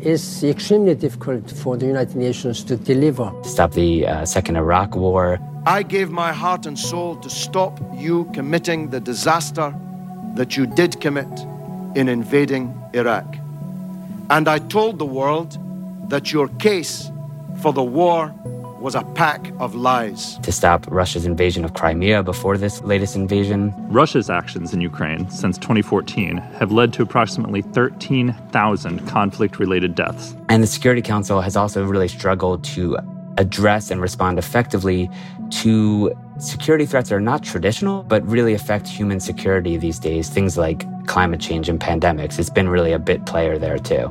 it's 0.00 0.44
extremely 0.44 0.94
difficult 0.94 1.50
for 1.50 1.76
the 1.76 1.86
United 1.86 2.16
Nations 2.16 2.62
to 2.64 2.76
deliver. 2.76 3.32
Stop 3.42 3.72
the 3.72 4.06
uh, 4.06 4.24
Second 4.24 4.56
Iraq 4.56 4.94
War. 4.94 5.38
I 5.66 5.82
gave 5.82 6.10
my 6.10 6.32
heart 6.32 6.66
and 6.66 6.78
soul 6.78 7.16
to 7.16 7.30
stop 7.30 7.80
you 7.94 8.24
committing 8.32 8.90
the 8.90 9.00
disaster 9.00 9.74
that 10.34 10.56
you 10.56 10.66
did 10.66 11.00
commit 11.00 11.28
in 11.94 12.08
invading 12.08 12.80
Iraq. 12.92 13.26
And 14.30 14.48
I 14.48 14.58
told 14.58 14.98
the 14.98 15.06
world 15.06 15.58
that 16.08 16.32
your 16.32 16.48
case 16.48 17.10
for 17.60 17.72
the 17.72 17.82
war 17.82 18.34
was 18.80 18.96
a 18.96 19.02
pack 19.14 19.52
of 19.60 19.76
lies. 19.76 20.38
To 20.38 20.50
stop 20.50 20.84
Russia's 20.90 21.24
invasion 21.24 21.64
of 21.64 21.74
Crimea 21.74 22.24
before 22.24 22.58
this 22.58 22.82
latest 22.82 23.14
invasion. 23.14 23.72
Russia's 23.88 24.28
actions 24.28 24.74
in 24.74 24.80
Ukraine 24.80 25.30
since 25.30 25.56
2014 25.58 26.38
have 26.38 26.72
led 26.72 26.92
to 26.94 27.02
approximately 27.02 27.62
13,000 27.62 29.06
conflict 29.06 29.60
related 29.60 29.94
deaths. 29.94 30.34
And 30.48 30.62
the 30.62 30.66
Security 30.66 31.00
Council 31.00 31.40
has 31.40 31.54
also 31.56 31.84
really 31.84 32.08
struggled 32.08 32.64
to 32.64 32.98
address 33.38 33.90
and 33.90 34.00
respond 34.00 34.38
effectively 34.38 35.08
to 35.50 36.12
security 36.42 36.84
threats 36.84 37.12
are 37.12 37.20
not 37.20 37.42
traditional, 37.44 38.02
but 38.02 38.26
really 38.26 38.52
affect 38.52 38.88
human 38.88 39.20
security 39.20 39.76
these 39.76 39.98
days. 39.98 40.28
Things 40.28 40.58
like 40.58 40.84
climate 41.06 41.40
change 41.40 41.68
and 41.68 41.80
pandemics. 41.80 42.38
It's 42.38 42.50
been 42.50 42.68
really 42.68 42.92
a 42.92 42.98
bit 42.98 43.24
player 43.26 43.58
there 43.58 43.78
too. 43.78 44.08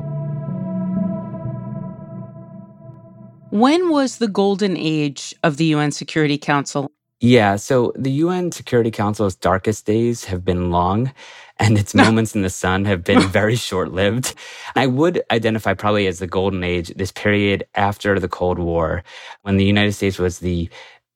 When 3.50 3.90
was 3.90 4.16
the 4.16 4.28
golden 4.28 4.78
age 4.78 5.34
of 5.42 5.58
the 5.58 5.66
UN 5.66 5.92
Security 5.92 6.38
Council? 6.38 6.90
Yeah, 7.20 7.56
so 7.56 7.92
the 7.94 8.10
UN 8.10 8.50
Security 8.50 8.90
Council's 8.90 9.36
darkest 9.36 9.84
days 9.84 10.24
have 10.24 10.42
been 10.44 10.70
long 10.70 11.12
and 11.58 11.78
its 11.78 11.94
moments 12.04 12.34
in 12.34 12.42
the 12.42 12.50
sun 12.50 12.86
have 12.86 13.04
been 13.04 13.20
very 13.28 13.56
short 13.56 13.92
lived. 13.92 14.34
I 14.74 14.86
would 14.86 15.22
identify 15.30 15.74
probably 15.74 16.06
as 16.06 16.18
the 16.18 16.26
golden 16.26 16.64
age 16.64 16.88
this 16.96 17.12
period 17.12 17.64
after 17.74 18.18
the 18.18 18.28
Cold 18.28 18.58
War 18.58 19.04
when 19.42 19.58
the 19.58 19.66
United 19.66 19.92
States 19.92 20.18
was 20.18 20.38
the 20.38 20.70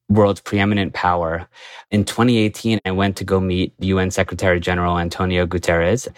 world's 0.08 0.40
preeminent 0.40 0.94
power. 0.94 1.48
In 1.90 2.04
2018, 2.04 2.80
I 2.84 2.90
went 2.90 3.16
to 3.16 3.24
go 3.24 3.40
meet 3.40 3.74
UN 3.78 4.10
Secretary 4.10 4.60
General 4.60 4.98
Antonio 4.98 5.46
Guterres, 5.46 6.08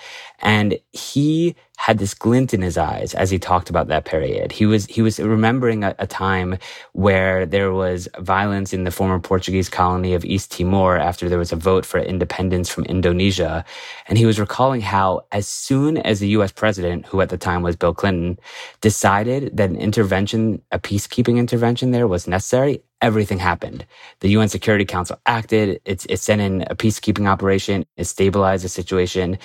and 0.40 0.78
he 0.92 1.56
had 1.78 1.98
this 1.98 2.12
glint 2.12 2.52
in 2.52 2.60
his 2.60 2.76
eyes 2.76 3.14
as 3.14 3.30
he 3.30 3.38
talked 3.38 3.70
about 3.70 3.86
that 3.86 4.04
period. 4.04 4.50
He 4.50 4.66
was 4.66 4.84
he 4.86 5.00
was 5.00 5.20
remembering 5.20 5.84
a, 5.84 5.94
a 6.00 6.08
time 6.08 6.58
where 6.92 7.46
there 7.46 7.72
was 7.72 8.08
violence 8.18 8.72
in 8.72 8.82
the 8.82 8.90
former 8.90 9.20
Portuguese 9.20 9.68
colony 9.68 10.12
of 10.12 10.24
East 10.24 10.50
Timor 10.50 10.98
after 10.98 11.28
there 11.28 11.38
was 11.38 11.52
a 11.52 11.56
vote 11.56 11.86
for 11.86 12.00
independence 12.00 12.68
from 12.68 12.84
Indonesia, 12.86 13.64
and 14.08 14.18
he 14.18 14.26
was 14.26 14.40
recalling 14.40 14.80
how 14.80 15.22
as 15.30 15.46
soon 15.46 15.98
as 15.98 16.18
the 16.18 16.28
U.S. 16.38 16.50
president, 16.50 17.06
who 17.06 17.20
at 17.20 17.28
the 17.28 17.38
time 17.38 17.62
was 17.62 17.76
Bill 17.76 17.94
Clinton, 17.94 18.38
decided 18.80 19.56
that 19.56 19.70
an 19.70 19.76
intervention, 19.76 20.60
a 20.72 20.80
peacekeeping 20.80 21.38
intervention 21.38 21.92
there 21.92 22.08
was 22.08 22.26
necessary, 22.26 22.82
everything 23.00 23.38
happened. 23.38 23.86
The 24.20 24.30
UN 24.30 24.48
Security 24.48 24.84
Council 24.84 25.20
acted. 25.26 25.80
It's, 25.84 26.04
it 26.06 26.18
sent 26.18 26.40
in 26.40 26.62
a 26.62 26.74
peacekeeping 26.74 27.28
operation. 27.28 27.86
It 27.96 28.04
stabilized 28.04 28.64
the 28.64 28.68
situation. 28.68 29.38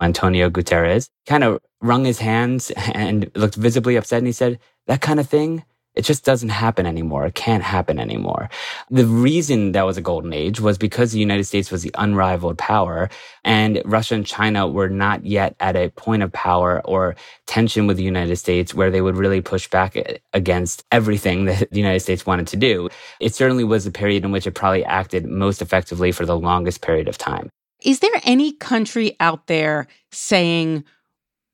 Antonio 0.00 0.50
Guterres 0.50 1.08
kind 1.26 1.44
of 1.44 1.60
wrung 1.80 2.04
his 2.04 2.18
hands 2.18 2.70
and 2.92 3.30
looked 3.34 3.54
visibly 3.56 3.96
upset. 3.96 4.18
And 4.18 4.26
he 4.26 4.32
said, 4.32 4.58
that 4.86 5.00
kind 5.00 5.20
of 5.20 5.28
thing, 5.28 5.64
it 5.96 6.04
just 6.04 6.24
doesn't 6.24 6.50
happen 6.50 6.84
anymore. 6.84 7.24
It 7.24 7.34
can't 7.34 7.62
happen 7.62 7.98
anymore. 7.98 8.50
The 8.90 9.06
reason 9.06 9.72
that 9.72 9.86
was 9.86 9.96
a 9.96 10.02
golden 10.02 10.34
age 10.34 10.60
was 10.60 10.76
because 10.76 11.10
the 11.10 11.18
United 11.18 11.44
States 11.44 11.70
was 11.70 11.82
the 11.82 11.90
unrivaled 11.94 12.58
power 12.58 13.08
and 13.44 13.80
Russia 13.86 14.14
and 14.14 14.26
China 14.26 14.68
were 14.68 14.90
not 14.90 15.24
yet 15.24 15.56
at 15.58 15.74
a 15.74 15.88
point 15.88 16.22
of 16.22 16.30
power 16.32 16.82
or 16.84 17.16
tension 17.46 17.86
with 17.86 17.96
the 17.96 18.02
United 18.02 18.36
States 18.36 18.74
where 18.74 18.90
they 18.90 19.00
would 19.00 19.16
really 19.16 19.40
push 19.40 19.68
back 19.68 19.96
against 20.34 20.84
everything 20.92 21.44
that 21.46 21.70
the 21.70 21.78
United 21.78 22.00
States 22.00 22.26
wanted 22.26 22.46
to 22.48 22.58
do. 22.58 22.90
It 23.18 23.34
certainly 23.34 23.64
was 23.64 23.84
the 23.86 23.90
period 23.90 24.24
in 24.24 24.32
which 24.32 24.46
it 24.46 24.52
probably 24.52 24.84
acted 24.84 25.24
most 25.24 25.62
effectively 25.62 26.12
for 26.12 26.26
the 26.26 26.38
longest 26.38 26.82
period 26.82 27.08
of 27.08 27.16
time. 27.16 27.48
Is 27.82 28.00
there 28.00 28.10
any 28.24 28.52
country 28.52 29.16
out 29.20 29.46
there 29.46 29.86
saying, 30.10 30.84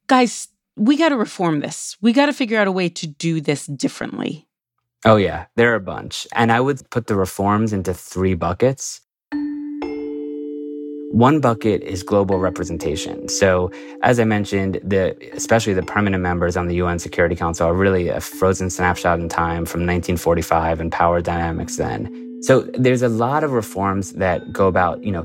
guys, 0.07 0.49
we 0.77 0.97
got 0.97 1.11
to 1.11 1.17
reform 1.17 1.61
this. 1.61 1.97
We 2.01 2.13
got 2.13 2.27
to 2.27 2.33
figure 2.33 2.59
out 2.59 2.67
a 2.67 2.73
way 2.73 2.89
to 2.89 3.07
do 3.07 3.41
this 3.41 3.67
differently. 3.67 4.47
Oh, 5.05 5.17
yeah, 5.17 5.47
there 5.57 5.73
are 5.73 5.77
a 5.77 5.81
bunch. 5.81 6.27
And 6.33 6.53
I 6.53 6.61
would 6.61 6.89
put 6.91 7.09
the 7.09 7.17
reforms 7.17 7.73
into 7.73 7.93
three 7.93 8.35
buckets. 8.35 9.01
One 11.11 11.41
bucket 11.41 11.83
is 11.83 12.03
global 12.03 12.39
representation. 12.39 13.29
So, 13.29 13.71
as 14.03 14.19
I 14.19 14.25
mentioned, 14.25 14.81
the, 14.83 15.15
especially 15.35 15.75
the 15.75 15.83
permanent 15.83 16.23
members 16.23 16.57
on 16.57 16.69
the 16.69 16.77
UN 16.77 16.99
Security 16.99 17.37
Council 17.37 17.69
are 17.69 17.75
really 17.75 18.09
a 18.09 18.21
frozen 18.21 18.71
snapshot 18.71 19.21
in 19.21 19.29
time 19.29 19.67
from 19.67 19.81
1945 19.81 20.81
and 20.81 20.91
power 20.91 21.21
dynamics 21.21 21.77
then. 21.77 22.32
So, 22.43 22.63
there's 22.75 23.03
a 23.03 23.09
lot 23.09 23.45
of 23.45 23.53
reforms 23.53 24.13
that 24.15 24.53
go 24.53 24.67
about, 24.67 25.03
you 25.05 25.13
know, 25.13 25.25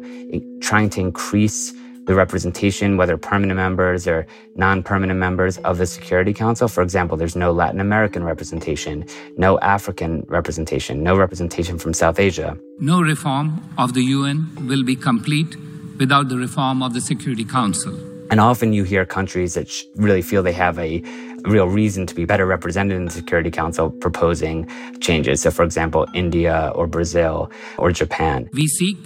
trying 0.62 0.90
to 0.92 1.02
increase 1.02 1.74
the 2.08 2.16
representation, 2.16 2.96
whether 2.96 3.18
permanent 3.18 3.58
members 3.58 4.08
or 4.08 4.26
non 4.56 4.82
permanent 4.82 5.20
members 5.20 5.58
of 5.60 5.78
the 5.78 5.86
Security 5.86 6.34
Council. 6.34 6.68
For 6.68 6.82
example, 6.82 7.18
there's 7.18 7.36
no 7.36 7.52
Latin 7.52 7.82
American 7.82 8.24
representation, 8.24 9.06
no 9.36 9.60
African 9.60 10.26
representation, 10.30 11.04
no 11.04 11.16
representation 11.18 11.78
from 11.78 11.94
South 11.94 12.20
Asia. 12.20 12.58
No 12.80 13.02
reform 13.02 13.62
of 13.78 13.94
the 13.94 14.02
UN 14.02 14.48
will 14.68 14.84
be 14.84 14.96
complete 14.96 15.56
without 16.00 16.30
the 16.30 16.38
reform 16.38 16.82
of 16.82 16.94
the 16.94 17.02
Security 17.02 17.44
Council. 17.44 17.94
And 18.30 18.40
often 18.40 18.74
you 18.74 18.84
hear 18.84 19.06
countries 19.06 19.54
that 19.54 19.70
really 19.96 20.22
feel 20.22 20.44
they 20.44 20.54
have 20.54 20.78
a 20.80 21.02
real 21.48 21.68
reason 21.68 22.06
to 22.08 22.16
be 22.16 22.26
better 22.26 22.46
represented 22.46 22.98
in 22.98 23.06
the 23.06 23.12
Security 23.12 23.52
Council 23.52 23.90
proposing 23.90 24.70
changes. 25.00 25.42
So, 25.42 25.52
for 25.52 25.64
example, 25.64 26.06
India 26.14 26.72
or 26.76 26.88
Brazil 26.88 27.52
or 27.78 27.92
Japan. 27.92 28.50
We 28.54 28.68
seek 28.68 28.98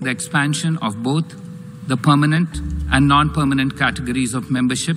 the 0.00 0.10
expansion 0.10 0.78
of 0.78 1.02
both 1.02 1.24
the 1.86 1.96
permanent 1.96 2.48
and 2.92 3.08
non 3.08 3.30
permanent 3.30 3.78
categories 3.78 4.34
of 4.34 4.50
membership 4.50 4.96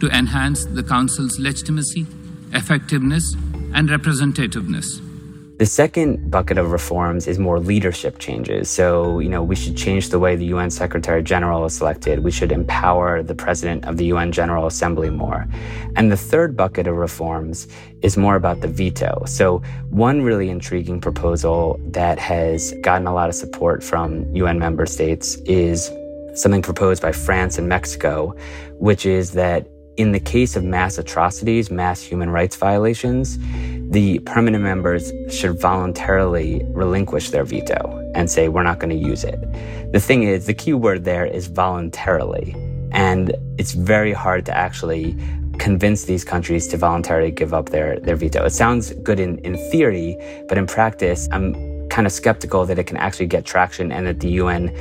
to 0.00 0.08
enhance 0.08 0.64
the 0.64 0.82
Council's 0.82 1.38
legitimacy, 1.38 2.06
effectiveness, 2.52 3.34
and 3.72 3.88
representativeness. 3.88 5.00
The 5.56 5.66
second 5.66 6.32
bucket 6.32 6.58
of 6.58 6.72
reforms 6.72 7.28
is 7.28 7.38
more 7.38 7.60
leadership 7.60 8.18
changes. 8.18 8.68
So, 8.68 9.20
you 9.20 9.28
know, 9.28 9.40
we 9.40 9.54
should 9.54 9.76
change 9.76 10.08
the 10.08 10.18
way 10.18 10.34
the 10.34 10.46
UN 10.46 10.68
Secretary 10.68 11.22
General 11.22 11.64
is 11.64 11.76
selected. 11.76 12.24
We 12.24 12.32
should 12.32 12.50
empower 12.50 13.22
the 13.22 13.36
President 13.36 13.84
of 13.84 13.96
the 13.96 14.06
UN 14.06 14.32
General 14.32 14.66
Assembly 14.66 15.10
more. 15.10 15.46
And 15.94 16.10
the 16.10 16.16
third 16.16 16.56
bucket 16.56 16.88
of 16.88 16.96
reforms 16.96 17.68
is 18.02 18.16
more 18.16 18.34
about 18.34 18.62
the 18.62 18.66
veto. 18.66 19.22
So, 19.26 19.62
one 19.90 20.22
really 20.22 20.50
intriguing 20.50 21.00
proposal 21.00 21.78
that 21.92 22.18
has 22.18 22.74
gotten 22.82 23.06
a 23.06 23.14
lot 23.14 23.28
of 23.28 23.36
support 23.36 23.84
from 23.84 24.34
UN 24.34 24.58
member 24.58 24.86
states 24.86 25.36
is 25.46 25.88
something 26.34 26.62
proposed 26.62 27.00
by 27.00 27.12
France 27.12 27.58
and 27.58 27.68
Mexico, 27.68 28.34
which 28.80 29.06
is 29.06 29.30
that 29.34 29.68
in 29.96 30.12
the 30.12 30.20
case 30.20 30.56
of 30.56 30.64
mass 30.64 30.98
atrocities, 30.98 31.70
mass 31.70 32.02
human 32.02 32.30
rights 32.30 32.56
violations, 32.56 33.38
the 33.90 34.18
permanent 34.20 34.64
members 34.64 35.12
should 35.28 35.60
voluntarily 35.60 36.62
relinquish 36.68 37.30
their 37.30 37.44
veto 37.44 38.00
and 38.14 38.30
say, 38.30 38.48
we're 38.48 38.62
not 38.62 38.78
going 38.80 38.90
to 38.90 39.08
use 39.08 39.24
it. 39.24 39.40
The 39.92 40.00
thing 40.00 40.24
is, 40.24 40.46
the 40.46 40.54
key 40.54 40.72
word 40.72 41.04
there 41.04 41.24
is 41.24 41.46
voluntarily. 41.46 42.54
And 42.92 43.34
it's 43.58 43.72
very 43.72 44.12
hard 44.12 44.46
to 44.46 44.56
actually 44.56 45.16
convince 45.58 46.04
these 46.04 46.24
countries 46.24 46.66
to 46.68 46.76
voluntarily 46.76 47.30
give 47.30 47.54
up 47.54 47.68
their, 47.68 48.00
their 48.00 48.16
veto. 48.16 48.44
It 48.44 48.50
sounds 48.50 48.92
good 48.92 49.20
in, 49.20 49.38
in 49.38 49.56
theory, 49.70 50.16
but 50.48 50.58
in 50.58 50.66
practice, 50.66 51.28
I'm 51.30 51.88
kind 51.88 52.06
of 52.06 52.12
skeptical 52.12 52.66
that 52.66 52.78
it 52.78 52.84
can 52.84 52.96
actually 52.96 53.26
get 53.26 53.44
traction 53.44 53.92
and 53.92 54.06
that 54.06 54.20
the 54.20 54.30
UN 54.30 54.76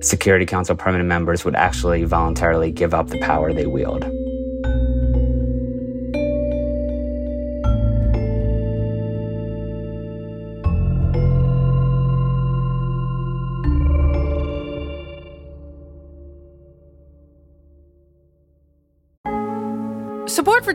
Security 0.00 0.46
Council 0.46 0.76
permanent 0.76 1.08
members 1.08 1.44
would 1.44 1.56
actually 1.56 2.04
voluntarily 2.04 2.70
give 2.70 2.94
up 2.94 3.08
the 3.08 3.18
power 3.18 3.52
they 3.52 3.66
wield. 3.66 4.04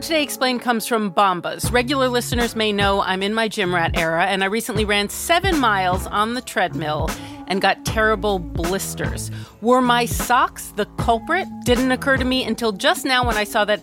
Today 0.00 0.22
Explained 0.22 0.62
comes 0.62 0.86
from 0.86 1.12
Bombas. 1.12 1.70
Regular 1.70 2.08
listeners 2.08 2.56
may 2.56 2.72
know 2.72 3.02
I'm 3.02 3.22
in 3.22 3.34
my 3.34 3.48
gym 3.48 3.74
rat 3.74 3.98
era, 3.98 4.24
and 4.24 4.42
I 4.42 4.46
recently 4.46 4.86
ran 4.86 5.10
seven 5.10 5.60
miles 5.60 6.06
on 6.06 6.32
the 6.32 6.40
treadmill 6.40 7.10
and 7.48 7.60
got 7.60 7.84
terrible 7.84 8.38
blisters. 8.38 9.30
Were 9.60 9.82
my 9.82 10.06
socks 10.06 10.72
the 10.76 10.86
culprit? 10.96 11.46
Didn't 11.64 11.92
occur 11.92 12.16
to 12.16 12.24
me 12.24 12.44
until 12.44 12.72
just 12.72 13.04
now 13.04 13.26
when 13.26 13.36
I 13.36 13.44
saw 13.44 13.66
that 13.66 13.82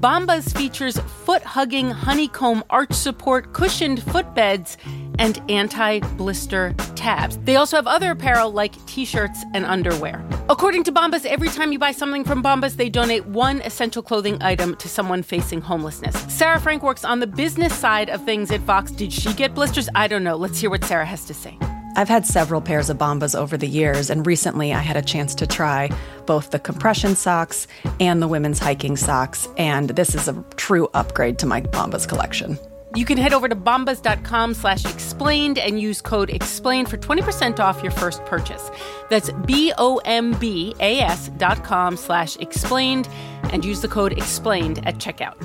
Bombas 0.00 0.56
features 0.56 0.98
foot 0.98 1.42
hugging 1.42 1.90
honeycomb 1.90 2.64
arch 2.70 2.94
support, 2.94 3.52
cushioned 3.52 4.00
footbeds, 4.00 4.78
and 5.18 5.42
anti 5.50 6.00
blister 6.16 6.72
tabs. 6.94 7.36
They 7.44 7.56
also 7.56 7.76
have 7.76 7.86
other 7.86 8.12
apparel 8.12 8.52
like 8.52 8.74
t 8.86 9.04
shirts 9.04 9.44
and 9.52 9.66
underwear. 9.66 10.26
According 10.50 10.84
to 10.84 10.92
Bombas, 10.92 11.26
every 11.26 11.50
time 11.50 11.72
you 11.72 11.78
buy 11.78 11.92
something 11.92 12.24
from 12.24 12.42
Bombas, 12.42 12.76
they 12.76 12.88
donate 12.88 13.26
one 13.26 13.60
essential 13.60 14.02
clothing 14.02 14.42
item 14.42 14.76
to 14.76 14.88
someone 14.88 15.22
facing 15.22 15.60
homelessness. 15.60 16.16
Sarah 16.32 16.58
Frank 16.58 16.82
works 16.82 17.04
on 17.04 17.20
the 17.20 17.26
business 17.26 17.74
side 17.74 18.08
of 18.08 18.24
things 18.24 18.50
at 18.50 18.60
Vox. 18.60 18.90
Did 18.90 19.12
she 19.12 19.34
get 19.34 19.54
blisters? 19.54 19.90
I 19.94 20.08
don't 20.08 20.24
know. 20.24 20.36
Let's 20.36 20.58
hear 20.58 20.70
what 20.70 20.84
Sarah 20.84 21.04
has 21.04 21.26
to 21.26 21.34
say. 21.34 21.58
I've 21.96 22.08
had 22.08 22.24
several 22.24 22.62
pairs 22.62 22.88
of 22.88 22.96
Bombas 22.96 23.38
over 23.38 23.58
the 23.58 23.68
years, 23.68 24.08
and 24.08 24.26
recently 24.26 24.72
I 24.72 24.78
had 24.78 24.96
a 24.96 25.02
chance 25.02 25.34
to 25.34 25.46
try 25.46 25.90
both 26.24 26.50
the 26.50 26.58
compression 26.58 27.14
socks 27.14 27.66
and 28.00 28.22
the 28.22 28.28
women's 28.28 28.58
hiking 28.58 28.96
socks, 28.96 29.48
and 29.58 29.90
this 29.90 30.14
is 30.14 30.28
a 30.28 30.44
true 30.56 30.88
upgrade 30.94 31.38
to 31.40 31.46
my 31.46 31.60
Bombas 31.60 32.08
collection. 32.08 32.58
You 32.94 33.04
can 33.04 33.18
head 33.18 33.32
over 33.32 33.48
to 33.48 33.56
bombas.com 33.56 34.54
slash 34.54 34.84
explained 34.84 35.58
and 35.58 35.80
use 35.80 36.00
code 36.00 36.30
explained 36.30 36.88
for 36.88 36.96
20% 36.96 37.60
off 37.60 37.82
your 37.82 37.92
first 37.92 38.24
purchase. 38.24 38.70
That's 39.10 39.30
B-O-M-B-A-S 39.46 41.30
dot 41.36 41.64
com 41.64 41.96
slash 41.96 42.36
explained 42.36 43.08
and 43.44 43.64
use 43.64 43.82
the 43.82 43.88
code 43.88 44.12
explained 44.12 44.86
at 44.86 44.96
checkout. 44.96 45.36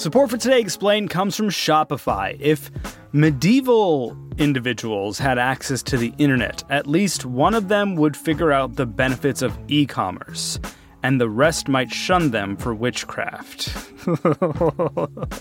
Support 0.00 0.30
for 0.30 0.38
Today 0.38 0.60
Explained 0.60 1.10
comes 1.10 1.36
from 1.36 1.50
Shopify. 1.50 2.34
If 2.40 2.70
medieval 3.12 4.16
individuals 4.38 5.18
had 5.18 5.38
access 5.38 5.82
to 5.82 5.98
the 5.98 6.14
internet, 6.16 6.64
at 6.70 6.86
least 6.86 7.26
one 7.26 7.52
of 7.52 7.68
them 7.68 7.96
would 7.96 8.16
figure 8.16 8.50
out 8.50 8.76
the 8.76 8.86
benefits 8.86 9.42
of 9.42 9.58
e 9.68 9.84
commerce, 9.84 10.58
and 11.02 11.20
the 11.20 11.28
rest 11.28 11.68
might 11.68 11.92
shun 11.92 12.30
them 12.30 12.56
for 12.56 12.74
witchcraft. 12.74 13.74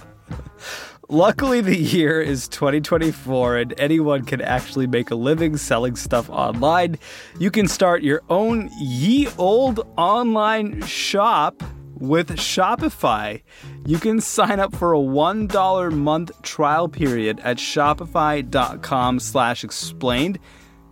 Luckily, 1.12 1.60
the 1.62 1.76
year 1.76 2.22
is 2.22 2.48
2024 2.50 3.58
and 3.58 3.74
anyone 3.80 4.26
can 4.26 4.42
actually 4.42 4.86
make 4.86 5.10
a 5.10 5.16
living 5.16 5.58
selling 5.58 5.96
stuff 5.96 6.30
online. 6.30 7.00
You 7.40 7.50
can 7.50 7.68
start 7.68 8.04
your 8.04 8.22
own 8.30 8.70
ye 8.80 9.28
old 9.40 9.88
online 9.98 10.84
shop 10.84 11.64
with 11.96 12.30
Shopify. 12.38 13.42
You 13.88 13.98
can 13.98 14.22
sign 14.22 14.60
up 14.60 14.76
for 14.76 14.94
a 14.94 15.00
$1 15.00 15.94
month 15.94 16.42
trial 16.44 16.88
period 16.88 17.40
at 17.40 17.58
shopify.com 17.58 19.20
slash 19.20 19.64
explained. 19.64 20.38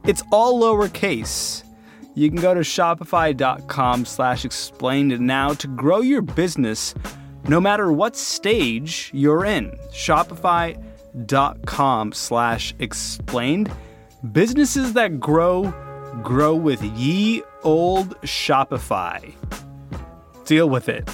It's 0.03 0.23
all 0.31 0.59
lowercase. 0.61 1.63
You 2.17 2.29
can 2.29 2.41
go 2.41 2.53
to 2.55 2.61
shopify.com 2.61 4.05
slash 4.05 4.43
explained 4.43 5.19
now 5.19 5.53
to 5.53 5.67
grow 5.67 6.01
your 6.01 6.23
business 6.23 6.95
no 7.47 7.61
matter 7.61 7.91
what 7.91 8.15
stage 8.15 9.11
you're 9.13 9.45
in. 9.45 9.69
Shopify.com 9.93 10.81
slash 12.13 12.73
explained. 12.79 13.71
Businesses 14.31 14.93
that 14.93 15.19
grow, 15.19 15.71
grow 16.23 16.55
with 16.55 16.81
ye 16.81 17.43
old 17.61 18.19
Shopify. 18.21 19.35
Deal 20.45 20.67
with 20.71 20.89
it. 20.89 21.07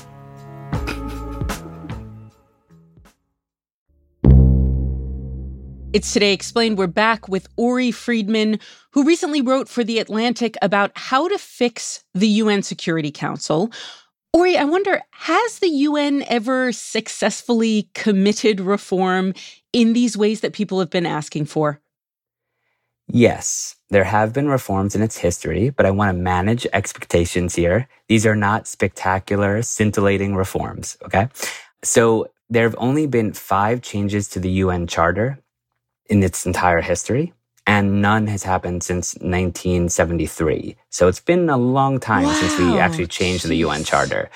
It's 5.93 6.11
Today 6.11 6.33
Explained. 6.33 6.79
We're 6.79 6.87
back 6.87 7.27
with 7.27 7.47
Uri 7.55 7.91
Friedman, 7.91 8.59
who 8.93 9.05
recently 9.05 9.43
wrote 9.43 9.69
for 9.69 9.83
The 9.83 9.99
Atlantic 9.99 10.57
about 10.59 10.91
how 10.95 11.27
to 11.27 11.37
fix 11.37 12.03
the 12.15 12.27
UN 12.27 12.63
Security 12.63 13.11
Council. 13.11 13.71
Uri, 14.35 14.57
I 14.57 14.63
wonder, 14.63 15.03
has 15.11 15.59
the 15.59 15.69
UN 15.69 16.23
ever 16.23 16.71
successfully 16.71 17.91
committed 17.93 18.59
reform 18.59 19.35
in 19.71 19.93
these 19.93 20.17
ways 20.17 20.41
that 20.41 20.53
people 20.53 20.79
have 20.79 20.89
been 20.89 21.05
asking 21.05 21.45
for? 21.45 21.79
Yes, 23.07 23.75
there 23.91 24.05
have 24.05 24.33
been 24.33 24.47
reforms 24.47 24.95
in 24.95 25.03
its 25.03 25.17
history, 25.17 25.69
but 25.69 25.85
I 25.85 25.91
want 25.91 26.09
to 26.09 26.19
manage 26.19 26.65
expectations 26.73 27.53
here. 27.53 27.87
These 28.07 28.25
are 28.25 28.35
not 28.35 28.65
spectacular, 28.65 29.61
scintillating 29.61 30.33
reforms, 30.33 30.97
okay? 31.05 31.29
So 31.83 32.31
there 32.49 32.63
have 32.63 32.75
only 32.79 33.05
been 33.05 33.33
five 33.33 33.83
changes 33.83 34.27
to 34.29 34.39
the 34.39 34.49
UN 34.49 34.87
Charter 34.87 35.37
in 36.07 36.23
its 36.23 36.45
entire 36.45 36.81
history, 36.81 37.33
and 37.65 38.01
none 38.01 38.27
has 38.27 38.43
happened 38.43 38.83
since 38.83 39.15
1973. 39.15 40.75
So 40.89 41.07
it's 41.07 41.19
been 41.19 41.49
a 41.49 41.57
long 41.57 41.99
time 41.99 42.25
wow. 42.25 42.33
since 42.33 42.57
we 42.57 42.77
actually 42.77 43.07
changed 43.07 43.45
Jeez. 43.45 43.49
the 43.49 43.57
UN 43.57 43.83
Charter. 43.83 44.29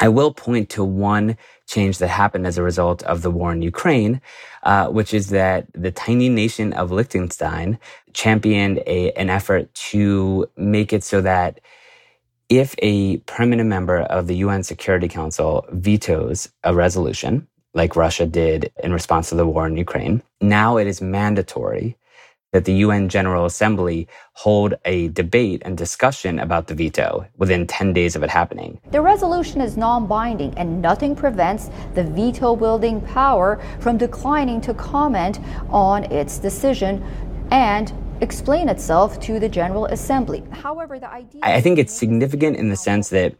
I 0.00 0.08
will 0.08 0.32
point 0.32 0.70
to 0.70 0.84
one 0.84 1.36
change 1.66 1.98
that 1.98 2.08
happened 2.08 2.46
as 2.46 2.56
a 2.56 2.62
result 2.62 3.02
of 3.02 3.22
the 3.22 3.30
war 3.30 3.52
in 3.52 3.62
Ukraine, 3.62 4.20
uh, 4.62 4.88
which 4.88 5.12
is 5.12 5.30
that 5.30 5.66
the 5.74 5.90
tiny 5.90 6.28
nation 6.28 6.72
of 6.72 6.92
Liechtenstein 6.92 7.78
championed 8.12 8.78
a, 8.86 9.12
an 9.12 9.28
effort 9.28 9.72
to 9.74 10.46
make 10.56 10.92
it 10.92 11.02
so 11.02 11.20
that 11.20 11.60
if 12.48 12.74
a 12.78 13.18
permanent 13.18 13.68
member 13.68 13.98
of 13.98 14.26
the 14.26 14.36
UN 14.36 14.62
Security 14.62 15.08
Council 15.08 15.66
vetoes 15.70 16.48
a 16.64 16.74
resolution, 16.74 17.46
like 17.78 17.96
Russia 17.96 18.26
did 18.26 18.70
in 18.82 18.92
response 18.92 19.30
to 19.30 19.36
the 19.36 19.46
war 19.46 19.66
in 19.66 19.76
Ukraine, 19.76 20.22
now 20.42 20.76
it 20.76 20.86
is 20.86 21.00
mandatory 21.00 21.96
that 22.52 22.64
the 22.64 22.72
UN 22.84 23.08
General 23.08 23.44
Assembly 23.44 24.08
hold 24.32 24.74
a 24.84 25.08
debate 25.08 25.62
and 25.64 25.76
discussion 25.76 26.38
about 26.38 26.66
the 26.66 26.74
veto 26.74 27.26
within 27.36 27.66
10 27.66 27.92
days 27.92 28.16
of 28.16 28.22
it 28.22 28.30
happening. 28.30 28.80
The 28.90 29.00
resolution 29.00 29.60
is 29.60 29.76
non 29.76 30.06
binding, 30.06 30.52
and 30.56 30.82
nothing 30.82 31.14
prevents 31.14 31.70
the 31.94 32.04
veto 32.04 32.52
wielding 32.52 33.00
power 33.02 33.60
from 33.80 33.98
declining 33.98 34.60
to 34.62 34.74
comment 34.74 35.40
on 35.68 36.04
its 36.04 36.38
decision 36.38 37.04
and 37.50 37.92
explain 38.20 38.68
itself 38.68 39.20
to 39.20 39.38
the 39.38 39.48
General 39.48 39.86
Assembly. 39.86 40.42
However, 40.50 40.98
the 40.98 41.10
idea. 41.10 41.40
I 41.44 41.60
think 41.60 41.78
it's 41.78 41.92
significant 41.92 42.56
in 42.56 42.70
the 42.70 42.76
sense 42.76 43.10
that 43.10 43.34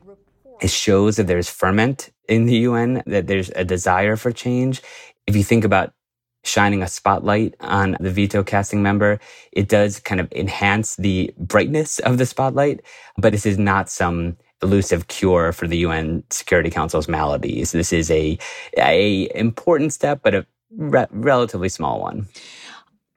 it 0.61 0.71
shows 0.71 1.17
that 1.17 1.27
there's 1.27 1.49
ferment 1.49 2.11
in 2.29 2.47
the 2.47 2.57
UN, 2.59 3.03
that 3.07 3.27
there's 3.27 3.51
a 3.57 3.65
desire 3.65 4.17
for 4.17 4.33
change. 4.33 4.83
If 5.27 5.37
you 5.37 5.43
think 5.43 5.65
about 5.65 5.93
shining 6.45 6.83
a 6.83 6.89
spotlight 6.89 7.55
on 7.61 7.97
the 8.01 8.11
veto 8.11 8.43
casting 8.43 8.83
member, 8.83 9.21
it 9.53 9.69
does 9.69 10.01
kind 10.01 10.21
of 10.21 10.31
enhance 10.33 10.97
the 10.97 11.33
brightness 11.39 11.99
of 12.01 12.19
the 12.19 12.27
spotlight, 12.27 12.81
but 13.17 13.33
this 13.33 13.47
is 13.47 13.59
not 13.59 13.91
some 13.91 14.37
elusive 14.63 15.09
cure 15.09 15.53
for 15.53 15.69
the 15.69 15.79
UN 15.79 16.25
Security 16.31 16.71
Council's 16.71 17.09
maladies. 17.09 17.73
This 17.73 17.93
is 17.93 18.11
a, 18.11 18.39
a 18.77 19.31
important 19.35 19.93
step, 19.93 20.21
but 20.23 20.35
a 20.35 20.47
re- 20.77 21.07
relatively 21.11 21.69
small 21.69 22.01
one. 22.01 22.29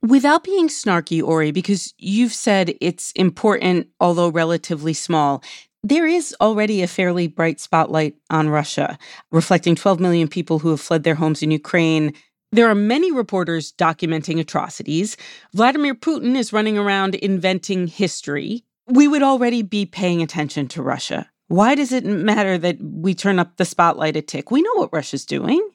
Without 0.01 0.43
being 0.43 0.67
snarky, 0.67 1.17
Uri, 1.17 1.51
because 1.51 1.93
you've 1.97 2.33
said 2.33 2.73
it's 2.81 3.11
important, 3.11 3.87
although 3.99 4.29
relatively 4.29 4.93
small, 4.93 5.43
there 5.83 6.05
is 6.05 6.35
already 6.39 6.81
a 6.81 6.87
fairly 6.87 7.27
bright 7.27 7.59
spotlight 7.59 8.15
on 8.29 8.49
Russia, 8.49 8.97
reflecting 9.31 9.75
12 9.75 9.99
million 9.99 10.27
people 10.27 10.59
who 10.59 10.69
have 10.69 10.81
fled 10.81 11.03
their 11.03 11.15
homes 11.15 11.41
in 11.41 11.51
Ukraine. 11.51 12.13
There 12.51 12.69
are 12.69 12.75
many 12.75 13.11
reporters 13.11 13.71
documenting 13.71 14.39
atrocities. 14.39 15.17
Vladimir 15.53 15.95
Putin 15.95 16.37
is 16.37 16.53
running 16.53 16.77
around 16.77 17.15
inventing 17.15 17.87
history. 17.87 18.63
We 18.87 19.07
would 19.07 19.23
already 19.23 19.63
be 19.63 19.85
paying 19.85 20.21
attention 20.21 20.67
to 20.69 20.83
Russia. 20.83 21.29
Why 21.47 21.75
does 21.75 21.91
it 21.91 22.05
matter 22.05 22.57
that 22.57 22.77
we 22.81 23.15
turn 23.15 23.39
up 23.39 23.57
the 23.57 23.65
spotlight 23.65 24.15
a 24.15 24.21
tick? 24.21 24.51
We 24.51 24.61
know 24.61 24.75
what 24.75 24.93
Russia's 24.93 25.25
doing. 25.25 25.67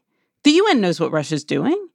The 0.44 0.52
UN 0.52 0.80
knows 0.80 1.00
what 1.00 1.12
Russia's 1.12 1.44
doing 1.44 1.88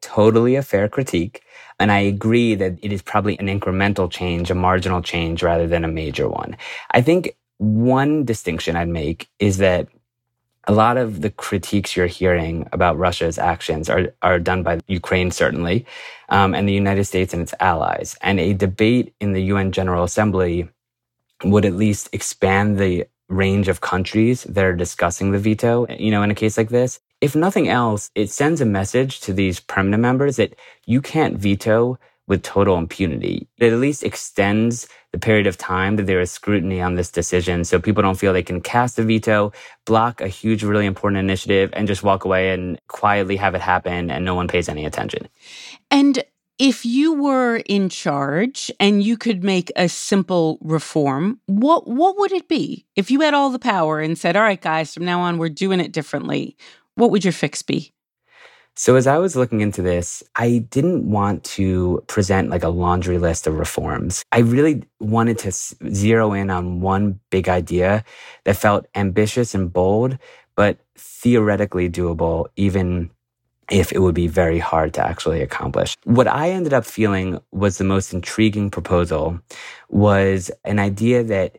totally 0.00 0.56
a 0.56 0.62
fair 0.62 0.88
critique. 0.88 1.42
And 1.78 1.90
I 1.90 2.00
agree 2.00 2.54
that 2.54 2.78
it 2.82 2.92
is 2.92 3.02
probably 3.02 3.38
an 3.38 3.46
incremental 3.46 4.10
change, 4.10 4.50
a 4.50 4.54
marginal 4.54 5.02
change 5.02 5.42
rather 5.42 5.66
than 5.66 5.84
a 5.84 5.88
major 5.88 6.28
one. 6.28 6.56
I 6.90 7.00
think 7.00 7.36
one 7.58 8.24
distinction 8.24 8.76
I'd 8.76 8.88
make 8.88 9.28
is 9.38 9.58
that 9.58 9.88
a 10.64 10.72
lot 10.72 10.96
of 10.96 11.22
the 11.22 11.30
critiques 11.30 11.96
you're 11.96 12.06
hearing 12.06 12.68
about 12.72 12.98
Russia's 12.98 13.38
actions 13.38 13.88
are, 13.88 14.14
are 14.22 14.38
done 14.38 14.62
by 14.62 14.80
Ukraine, 14.88 15.30
certainly, 15.30 15.86
um, 16.28 16.54
and 16.54 16.68
the 16.68 16.72
United 16.72 17.04
States 17.04 17.32
and 17.32 17.42
its 17.42 17.54
allies. 17.60 18.16
And 18.20 18.38
a 18.38 18.52
debate 18.52 19.14
in 19.20 19.32
the 19.32 19.42
UN 19.44 19.72
General 19.72 20.04
Assembly 20.04 20.68
would 21.44 21.64
at 21.64 21.74
least 21.74 22.10
expand 22.12 22.78
the 22.78 23.06
range 23.28 23.68
of 23.68 23.80
countries 23.80 24.44
that 24.44 24.64
are 24.64 24.74
discussing 24.74 25.30
the 25.30 25.38
veto, 25.38 25.86
you 25.88 26.10
know, 26.10 26.22
in 26.22 26.30
a 26.30 26.34
case 26.34 26.58
like 26.58 26.68
this 26.68 27.00
if 27.20 27.36
nothing 27.36 27.68
else, 27.68 28.10
it 28.14 28.30
sends 28.30 28.60
a 28.60 28.66
message 28.66 29.20
to 29.20 29.32
these 29.32 29.60
permanent 29.60 30.00
members 30.00 30.36
that 30.36 30.54
you 30.86 31.00
can't 31.00 31.36
veto 31.36 31.98
with 32.26 32.42
total 32.42 32.78
impunity. 32.78 33.48
It 33.58 33.72
at 33.72 33.78
least 33.80 34.04
extends 34.04 34.86
the 35.12 35.18
period 35.18 35.48
of 35.48 35.58
time 35.58 35.96
that 35.96 36.06
there 36.06 36.20
is 36.20 36.30
scrutiny 36.30 36.80
on 36.80 36.94
this 36.94 37.10
decision 37.10 37.64
so 37.64 37.80
people 37.80 38.02
don't 38.02 38.18
feel 38.18 38.32
they 38.32 38.42
can 38.42 38.60
cast 38.60 39.00
a 39.00 39.02
veto, 39.02 39.52
block 39.84 40.20
a 40.20 40.28
huge, 40.28 40.62
really 40.62 40.86
important 40.86 41.18
initiative, 41.18 41.70
and 41.72 41.88
just 41.88 42.04
walk 42.04 42.24
away 42.24 42.52
and 42.52 42.78
quietly 42.86 43.36
have 43.36 43.56
it 43.56 43.60
happen 43.60 44.10
and 44.10 44.24
no 44.24 44.36
one 44.36 44.46
pays 44.46 44.68
any 44.68 44.86
attention. 44.86 45.28
And 45.90 46.22
if 46.60 46.84
you 46.84 47.14
were 47.14 47.56
in 47.66 47.88
charge 47.88 48.70
and 48.78 49.02
you 49.02 49.16
could 49.16 49.42
make 49.42 49.72
a 49.76 49.88
simple 49.88 50.58
reform, 50.60 51.40
what 51.46 51.88
what 51.88 52.18
would 52.18 52.32
it 52.32 52.48
be? 52.48 52.86
If 52.94 53.10
you 53.10 53.22
had 53.22 53.32
all 53.32 53.48
the 53.50 53.58
power 53.58 53.98
and 53.98 54.16
said, 54.16 54.36
"All 54.36 54.42
right, 54.42 54.60
guys, 54.60 54.92
from 54.92 55.06
now 55.06 55.20
on 55.22 55.38
we're 55.38 55.48
doing 55.48 55.80
it 55.80 55.90
differently." 55.90 56.56
What 57.00 57.10
would 57.12 57.24
your 57.24 57.32
fix 57.32 57.62
be? 57.62 57.94
So, 58.76 58.94
as 58.96 59.06
I 59.06 59.16
was 59.16 59.34
looking 59.34 59.62
into 59.62 59.80
this, 59.80 60.22
I 60.36 60.66
didn't 60.68 61.10
want 61.10 61.44
to 61.56 62.04
present 62.08 62.50
like 62.50 62.62
a 62.62 62.68
laundry 62.68 63.16
list 63.16 63.46
of 63.46 63.54
reforms. 63.54 64.22
I 64.32 64.40
really 64.40 64.84
wanted 65.00 65.38
to 65.38 65.50
zero 65.50 66.34
in 66.34 66.50
on 66.50 66.82
one 66.82 67.18
big 67.30 67.48
idea 67.48 68.04
that 68.44 68.58
felt 68.58 68.86
ambitious 68.94 69.54
and 69.54 69.72
bold, 69.72 70.18
but 70.56 70.76
theoretically 70.98 71.88
doable, 71.88 72.48
even 72.56 73.10
if 73.70 73.92
it 73.92 74.00
would 74.00 74.14
be 74.14 74.28
very 74.28 74.58
hard 74.58 74.92
to 74.94 75.02
actually 75.02 75.40
accomplish. 75.40 75.96
What 76.04 76.28
I 76.28 76.50
ended 76.50 76.74
up 76.74 76.84
feeling 76.84 77.40
was 77.50 77.78
the 77.78 77.84
most 77.84 78.12
intriguing 78.12 78.70
proposal 78.70 79.40
was 79.88 80.50
an 80.66 80.78
idea 80.78 81.24
that 81.24 81.56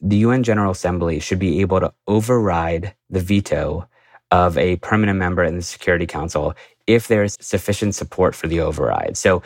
the 0.00 0.18
UN 0.18 0.44
General 0.44 0.70
Assembly 0.70 1.18
should 1.18 1.40
be 1.40 1.60
able 1.60 1.80
to 1.80 1.92
override 2.06 2.94
the 3.10 3.20
veto 3.20 3.88
of 4.30 4.58
a 4.58 4.76
permanent 4.76 5.18
member 5.18 5.44
in 5.44 5.56
the 5.56 5.62
Security 5.62 6.06
Council 6.06 6.54
if 6.86 7.08
there's 7.08 7.36
sufficient 7.40 7.94
support 7.94 8.34
for 8.34 8.46
the 8.46 8.60
override. 8.60 9.16
So 9.16 9.42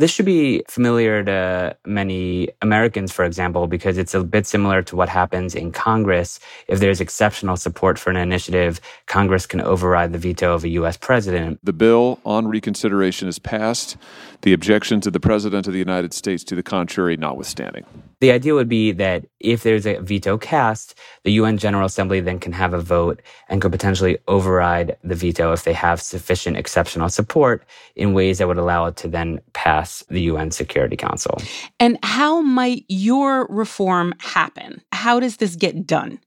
this 0.00 0.10
should 0.10 0.24
be 0.24 0.62
familiar 0.66 1.22
to 1.22 1.76
many 1.84 2.48
Americans, 2.62 3.12
for 3.12 3.22
example, 3.22 3.66
because 3.66 3.98
it's 3.98 4.14
a 4.14 4.24
bit 4.24 4.46
similar 4.46 4.80
to 4.80 4.96
what 4.96 5.10
happens 5.10 5.54
in 5.54 5.72
Congress. 5.72 6.40
If 6.68 6.80
there's 6.80 7.02
exceptional 7.02 7.58
support 7.58 7.98
for 7.98 8.08
an 8.08 8.16
initiative, 8.16 8.80
Congress 9.06 9.44
can 9.44 9.60
override 9.60 10.14
the 10.14 10.18
veto 10.18 10.54
of 10.54 10.64
a 10.64 10.70
U.S. 10.70 10.96
president. 10.96 11.60
The 11.62 11.74
bill 11.74 12.18
on 12.24 12.48
reconsideration 12.48 13.28
is 13.28 13.38
passed, 13.38 13.98
the 14.40 14.54
objections 14.54 15.06
of 15.06 15.12
the 15.12 15.20
President 15.20 15.66
of 15.66 15.74
the 15.74 15.78
United 15.78 16.14
States 16.14 16.44
to 16.44 16.54
the 16.54 16.62
contrary 16.62 17.18
notwithstanding. 17.18 17.84
The 18.20 18.32
idea 18.32 18.54
would 18.54 18.70
be 18.70 18.92
that 18.92 19.26
if 19.40 19.62
there's 19.62 19.86
a 19.86 19.98
veto 20.00 20.38
cast, 20.38 20.94
the 21.24 21.32
UN 21.32 21.58
General 21.58 21.86
Assembly 21.86 22.20
then 22.20 22.38
can 22.38 22.52
have 22.52 22.74
a 22.74 22.80
vote 22.80 23.20
and 23.48 23.60
could 23.60 23.72
potentially 23.72 24.18
override 24.28 24.96
the 25.02 25.14
veto 25.14 25.52
if 25.52 25.64
they 25.64 25.72
have 25.72 26.00
sufficient 26.00 26.56
exceptional 26.56 27.08
support 27.08 27.64
in 27.96 28.12
ways 28.12 28.38
that 28.38 28.48
would 28.48 28.58
allow 28.58 28.86
it 28.86 28.96
to 28.96 29.08
then 29.08 29.40
pass 29.52 30.04
the 30.08 30.22
UN 30.22 30.50
Security 30.50 30.96
Council. 30.96 31.40
And 31.78 31.98
how 32.02 32.40
might 32.40 32.84
your 32.88 33.46
reform 33.48 34.14
happen? 34.20 34.82
How 34.92 35.20
does 35.20 35.38
this 35.38 35.56
get 35.56 35.86
done? 35.86 36.20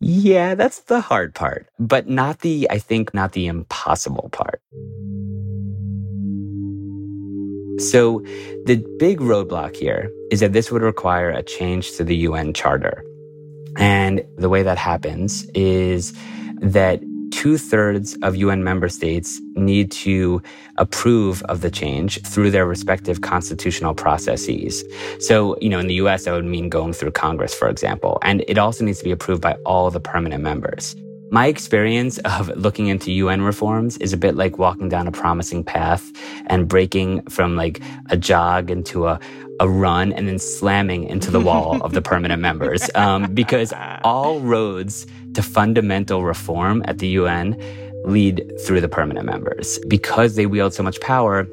Yeah, 0.00 0.54
that's 0.54 0.80
the 0.82 1.00
hard 1.00 1.34
part, 1.34 1.68
but 1.78 2.08
not 2.08 2.40
the, 2.40 2.68
I 2.70 2.78
think, 2.78 3.12
not 3.12 3.32
the 3.32 3.46
impossible 3.46 4.28
part. 4.30 4.62
So, 7.78 8.20
the 8.64 8.84
big 8.98 9.20
roadblock 9.20 9.76
here 9.76 10.10
is 10.30 10.40
that 10.40 10.52
this 10.52 10.70
would 10.70 10.82
require 10.82 11.30
a 11.30 11.42
change 11.42 11.92
to 11.92 12.04
the 12.04 12.16
UN 12.16 12.52
Charter. 12.52 13.04
And 13.76 14.22
the 14.36 14.48
way 14.48 14.62
that 14.62 14.76
happens 14.76 15.44
is 15.54 16.12
that 16.60 17.00
two 17.30 17.56
thirds 17.56 18.16
of 18.22 18.34
UN 18.36 18.64
member 18.64 18.88
states 18.88 19.40
need 19.54 19.92
to 19.92 20.42
approve 20.76 21.42
of 21.44 21.60
the 21.60 21.70
change 21.70 22.20
through 22.22 22.50
their 22.50 22.66
respective 22.66 23.20
constitutional 23.20 23.94
processes. 23.94 24.84
So, 25.20 25.56
you 25.60 25.68
know, 25.68 25.78
in 25.78 25.86
the 25.86 25.94
US, 25.94 26.24
that 26.24 26.32
would 26.32 26.44
mean 26.44 26.68
going 26.68 26.92
through 26.92 27.12
Congress, 27.12 27.54
for 27.54 27.68
example. 27.68 28.18
And 28.22 28.44
it 28.48 28.58
also 28.58 28.84
needs 28.84 28.98
to 28.98 29.04
be 29.04 29.12
approved 29.12 29.42
by 29.42 29.54
all 29.64 29.90
the 29.90 30.00
permanent 30.00 30.42
members. 30.42 30.96
My 31.30 31.46
experience 31.46 32.16
of 32.18 32.48
looking 32.56 32.86
into 32.86 33.12
UN 33.12 33.42
reforms 33.42 33.98
is 33.98 34.14
a 34.14 34.16
bit 34.16 34.34
like 34.34 34.56
walking 34.56 34.88
down 34.88 35.06
a 35.06 35.12
promising 35.12 35.62
path 35.62 36.10
and 36.46 36.66
breaking 36.66 37.22
from 37.28 37.54
like 37.54 37.82
a 38.08 38.16
jog 38.16 38.70
into 38.70 39.06
a, 39.06 39.20
a 39.60 39.68
run 39.68 40.12
and 40.14 40.26
then 40.26 40.38
slamming 40.38 41.04
into 41.04 41.30
the 41.30 41.40
wall 41.40 41.82
of 41.82 41.92
the 41.92 42.02
permanent 42.02 42.40
members. 42.40 42.88
Um, 42.98 43.32
because 43.32 43.72
all 44.02 44.40
roads 44.40 45.06
to 45.34 45.42
fundamental 45.42 46.24
reform 46.24 46.82
at 46.86 46.98
the 46.98 47.06
UN 47.08 47.56
lead 48.04 48.50
through 48.64 48.80
the 48.80 48.88
permanent 48.88 49.24
members. 49.24 49.78
Because 49.86 50.34
they 50.34 50.46
wield 50.46 50.74
so 50.74 50.82
much 50.82 51.00
power, 51.00 51.46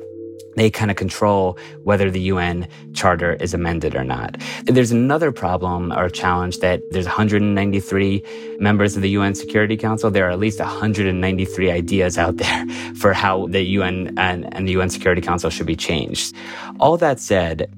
they 0.55 0.69
kind 0.69 0.91
of 0.91 0.97
control 0.97 1.57
whether 1.83 2.09
the 2.09 2.21
UN 2.21 2.67
charter 2.93 3.33
is 3.33 3.53
amended 3.53 3.95
or 3.95 4.03
not. 4.03 4.37
There's 4.65 4.91
another 4.91 5.31
problem 5.31 5.91
or 5.91 6.09
challenge 6.09 6.59
that 6.59 6.81
there's 6.91 7.05
193 7.05 8.23
members 8.59 8.95
of 8.95 9.01
the 9.01 9.09
UN 9.09 9.35
Security 9.35 9.77
Council. 9.77 10.09
There 10.11 10.27
are 10.27 10.31
at 10.31 10.39
least 10.39 10.59
193 10.59 11.71
ideas 11.71 12.17
out 12.17 12.37
there 12.43 12.65
for 12.95 13.13
how 13.13 13.47
the 13.47 13.61
UN 13.61 14.13
and, 14.17 14.53
and 14.53 14.67
the 14.67 14.73
UN 14.73 14.89
Security 14.89 15.21
Council 15.21 15.49
should 15.49 15.67
be 15.67 15.75
changed. 15.75 16.35
All 16.79 16.97
that 16.97 17.19
said, 17.19 17.69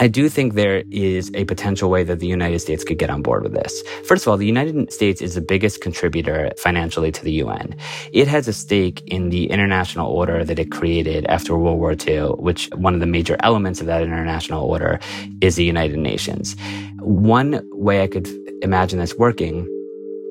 I 0.00 0.06
do 0.06 0.28
think 0.28 0.54
there 0.54 0.84
is 0.92 1.28
a 1.34 1.44
potential 1.44 1.90
way 1.90 2.04
that 2.04 2.20
the 2.20 2.26
United 2.28 2.60
States 2.60 2.84
could 2.84 2.98
get 2.98 3.10
on 3.10 3.20
board 3.20 3.42
with 3.42 3.52
this. 3.52 3.82
First 4.04 4.24
of 4.24 4.30
all, 4.30 4.36
the 4.36 4.46
United 4.46 4.92
States 4.92 5.20
is 5.20 5.34
the 5.34 5.40
biggest 5.40 5.80
contributor 5.80 6.52
financially 6.56 7.10
to 7.10 7.24
the 7.24 7.32
UN. 7.32 7.74
It 8.12 8.28
has 8.28 8.46
a 8.46 8.52
stake 8.52 9.02
in 9.08 9.30
the 9.30 9.50
international 9.50 10.12
order 10.12 10.44
that 10.44 10.60
it 10.60 10.70
created 10.70 11.26
after 11.26 11.58
World 11.58 11.80
War 11.80 11.96
II, 12.06 12.36
which 12.38 12.70
one 12.76 12.94
of 12.94 13.00
the 13.00 13.06
major 13.06 13.36
elements 13.40 13.80
of 13.80 13.88
that 13.88 14.02
international 14.02 14.64
order 14.64 15.00
is 15.40 15.56
the 15.56 15.64
United 15.64 15.98
Nations. 15.98 16.54
One 17.00 17.68
way 17.72 18.04
I 18.04 18.06
could 18.06 18.28
imagine 18.62 19.00
this 19.00 19.16
working 19.16 19.66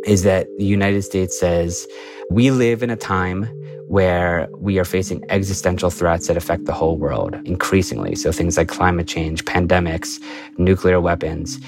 is 0.05 0.23
that 0.23 0.47
the 0.57 0.65
United 0.65 1.01
States 1.01 1.37
says, 1.37 1.85
we 2.31 2.51
live 2.51 2.83
in 2.83 2.89
a 2.89 2.95
time 2.95 3.49
where 3.87 4.49
we 4.57 4.77
are 4.79 4.85
facing 4.85 5.23
existential 5.29 5.89
threats 5.89 6.27
that 6.27 6.35
affect 6.35 6.65
the 6.65 6.73
whole 6.73 6.97
world 6.97 7.35
increasingly. 7.45 8.15
So 8.15 8.31
things 8.31 8.57
like 8.57 8.67
climate 8.67 9.07
change, 9.07 9.45
pandemics, 9.45 10.19
nuclear 10.57 10.99
weapons. 10.99 11.59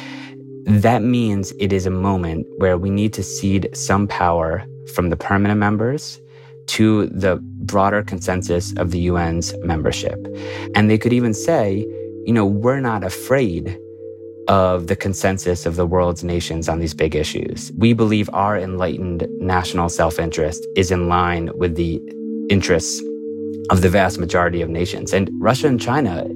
That 0.66 1.02
means 1.02 1.54
it 1.60 1.72
is 1.72 1.86
a 1.86 1.92
moment 1.92 2.46
where 2.58 2.78
we 2.78 2.90
need 2.90 3.14
to 3.14 3.24
cede 3.24 3.70
some 3.74 4.08
power 4.08 4.66
from 4.94 5.10
the 5.10 5.16
permanent 5.16 5.60
members 5.60 6.20
to 6.68 7.08
the 7.08 7.38
broader 7.42 8.04
consensus 8.04 8.74
of 8.78 8.92
the 8.92 9.08
UN's 9.08 9.56
membership. 9.60 10.20
And 10.76 10.90
they 10.90 10.98
could 10.98 11.14
even 11.14 11.34
say, 11.34 11.80
you 12.26 12.34
know, 12.34 12.46
we're 12.46 12.82
not 12.82 13.04
afraid 13.04 13.80
of 14.50 14.88
the 14.88 14.96
consensus 14.96 15.68
of 15.68 15.76
the 15.76 15.86
world's 15.86 16.24
nations 16.24 16.68
on 16.68 16.80
these 16.80 16.96
big 16.96 17.16
issues. 17.16 17.72
We 17.78 17.94
believe 17.94 18.30
our 18.34 18.58
enlightened 18.58 19.28
national 19.40 19.90
self 19.90 20.20
interest 20.20 20.68
is 20.76 20.90
in 20.90 21.08
line 21.08 21.52
with 21.56 21.76
the 21.76 22.02
interests 22.50 23.02
of 23.70 23.82
the 23.82 23.90
vast 23.90 24.18
majority 24.18 24.62
of 24.62 24.70
nations. 24.70 25.14
And 25.14 25.30
Russia 25.40 25.68
and 25.68 25.80
China, 25.80 26.28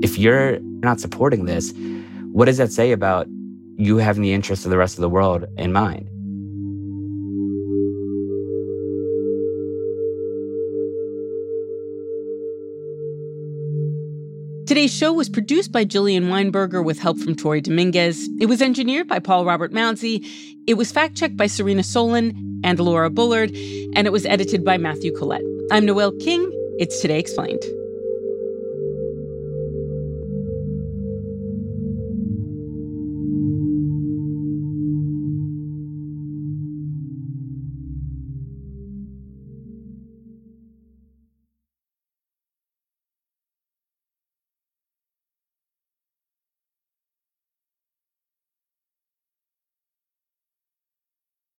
if 0.00 0.16
you're 0.16 0.60
not 0.60 1.00
supporting 1.00 1.46
this, 1.46 1.74
what 2.30 2.44
does 2.44 2.58
that 2.58 2.70
say 2.70 2.92
about 2.92 3.26
you 3.76 3.96
having 3.96 4.22
the 4.22 4.32
interests 4.32 4.64
of 4.64 4.70
the 4.70 4.78
rest 4.78 4.96
of 4.96 5.02
the 5.02 5.08
world 5.08 5.44
in 5.58 5.72
mind? 5.72 6.08
Today's 14.66 14.92
show 14.92 15.12
was 15.12 15.28
produced 15.28 15.70
by 15.70 15.84
Jillian 15.84 16.24
Weinberger 16.24 16.84
with 16.84 16.98
help 16.98 17.20
from 17.20 17.36
Tori 17.36 17.60
Dominguez. 17.60 18.28
It 18.40 18.46
was 18.46 18.60
engineered 18.60 19.06
by 19.06 19.20
Paul 19.20 19.44
Robert 19.44 19.72
Mounsey. 19.72 20.26
It 20.66 20.74
was 20.74 20.90
fact 20.90 21.14
checked 21.16 21.36
by 21.36 21.46
Serena 21.46 21.82
Solin 21.82 22.60
and 22.64 22.80
Laura 22.80 23.08
Bullard, 23.08 23.50
and 23.94 24.08
it 24.08 24.12
was 24.12 24.26
edited 24.26 24.64
by 24.64 24.76
Matthew 24.76 25.12
Collette. 25.12 25.44
I'm 25.70 25.86
Noel 25.86 26.10
King. 26.18 26.50
It's 26.80 27.00
Today 27.00 27.20
Explained. 27.20 27.62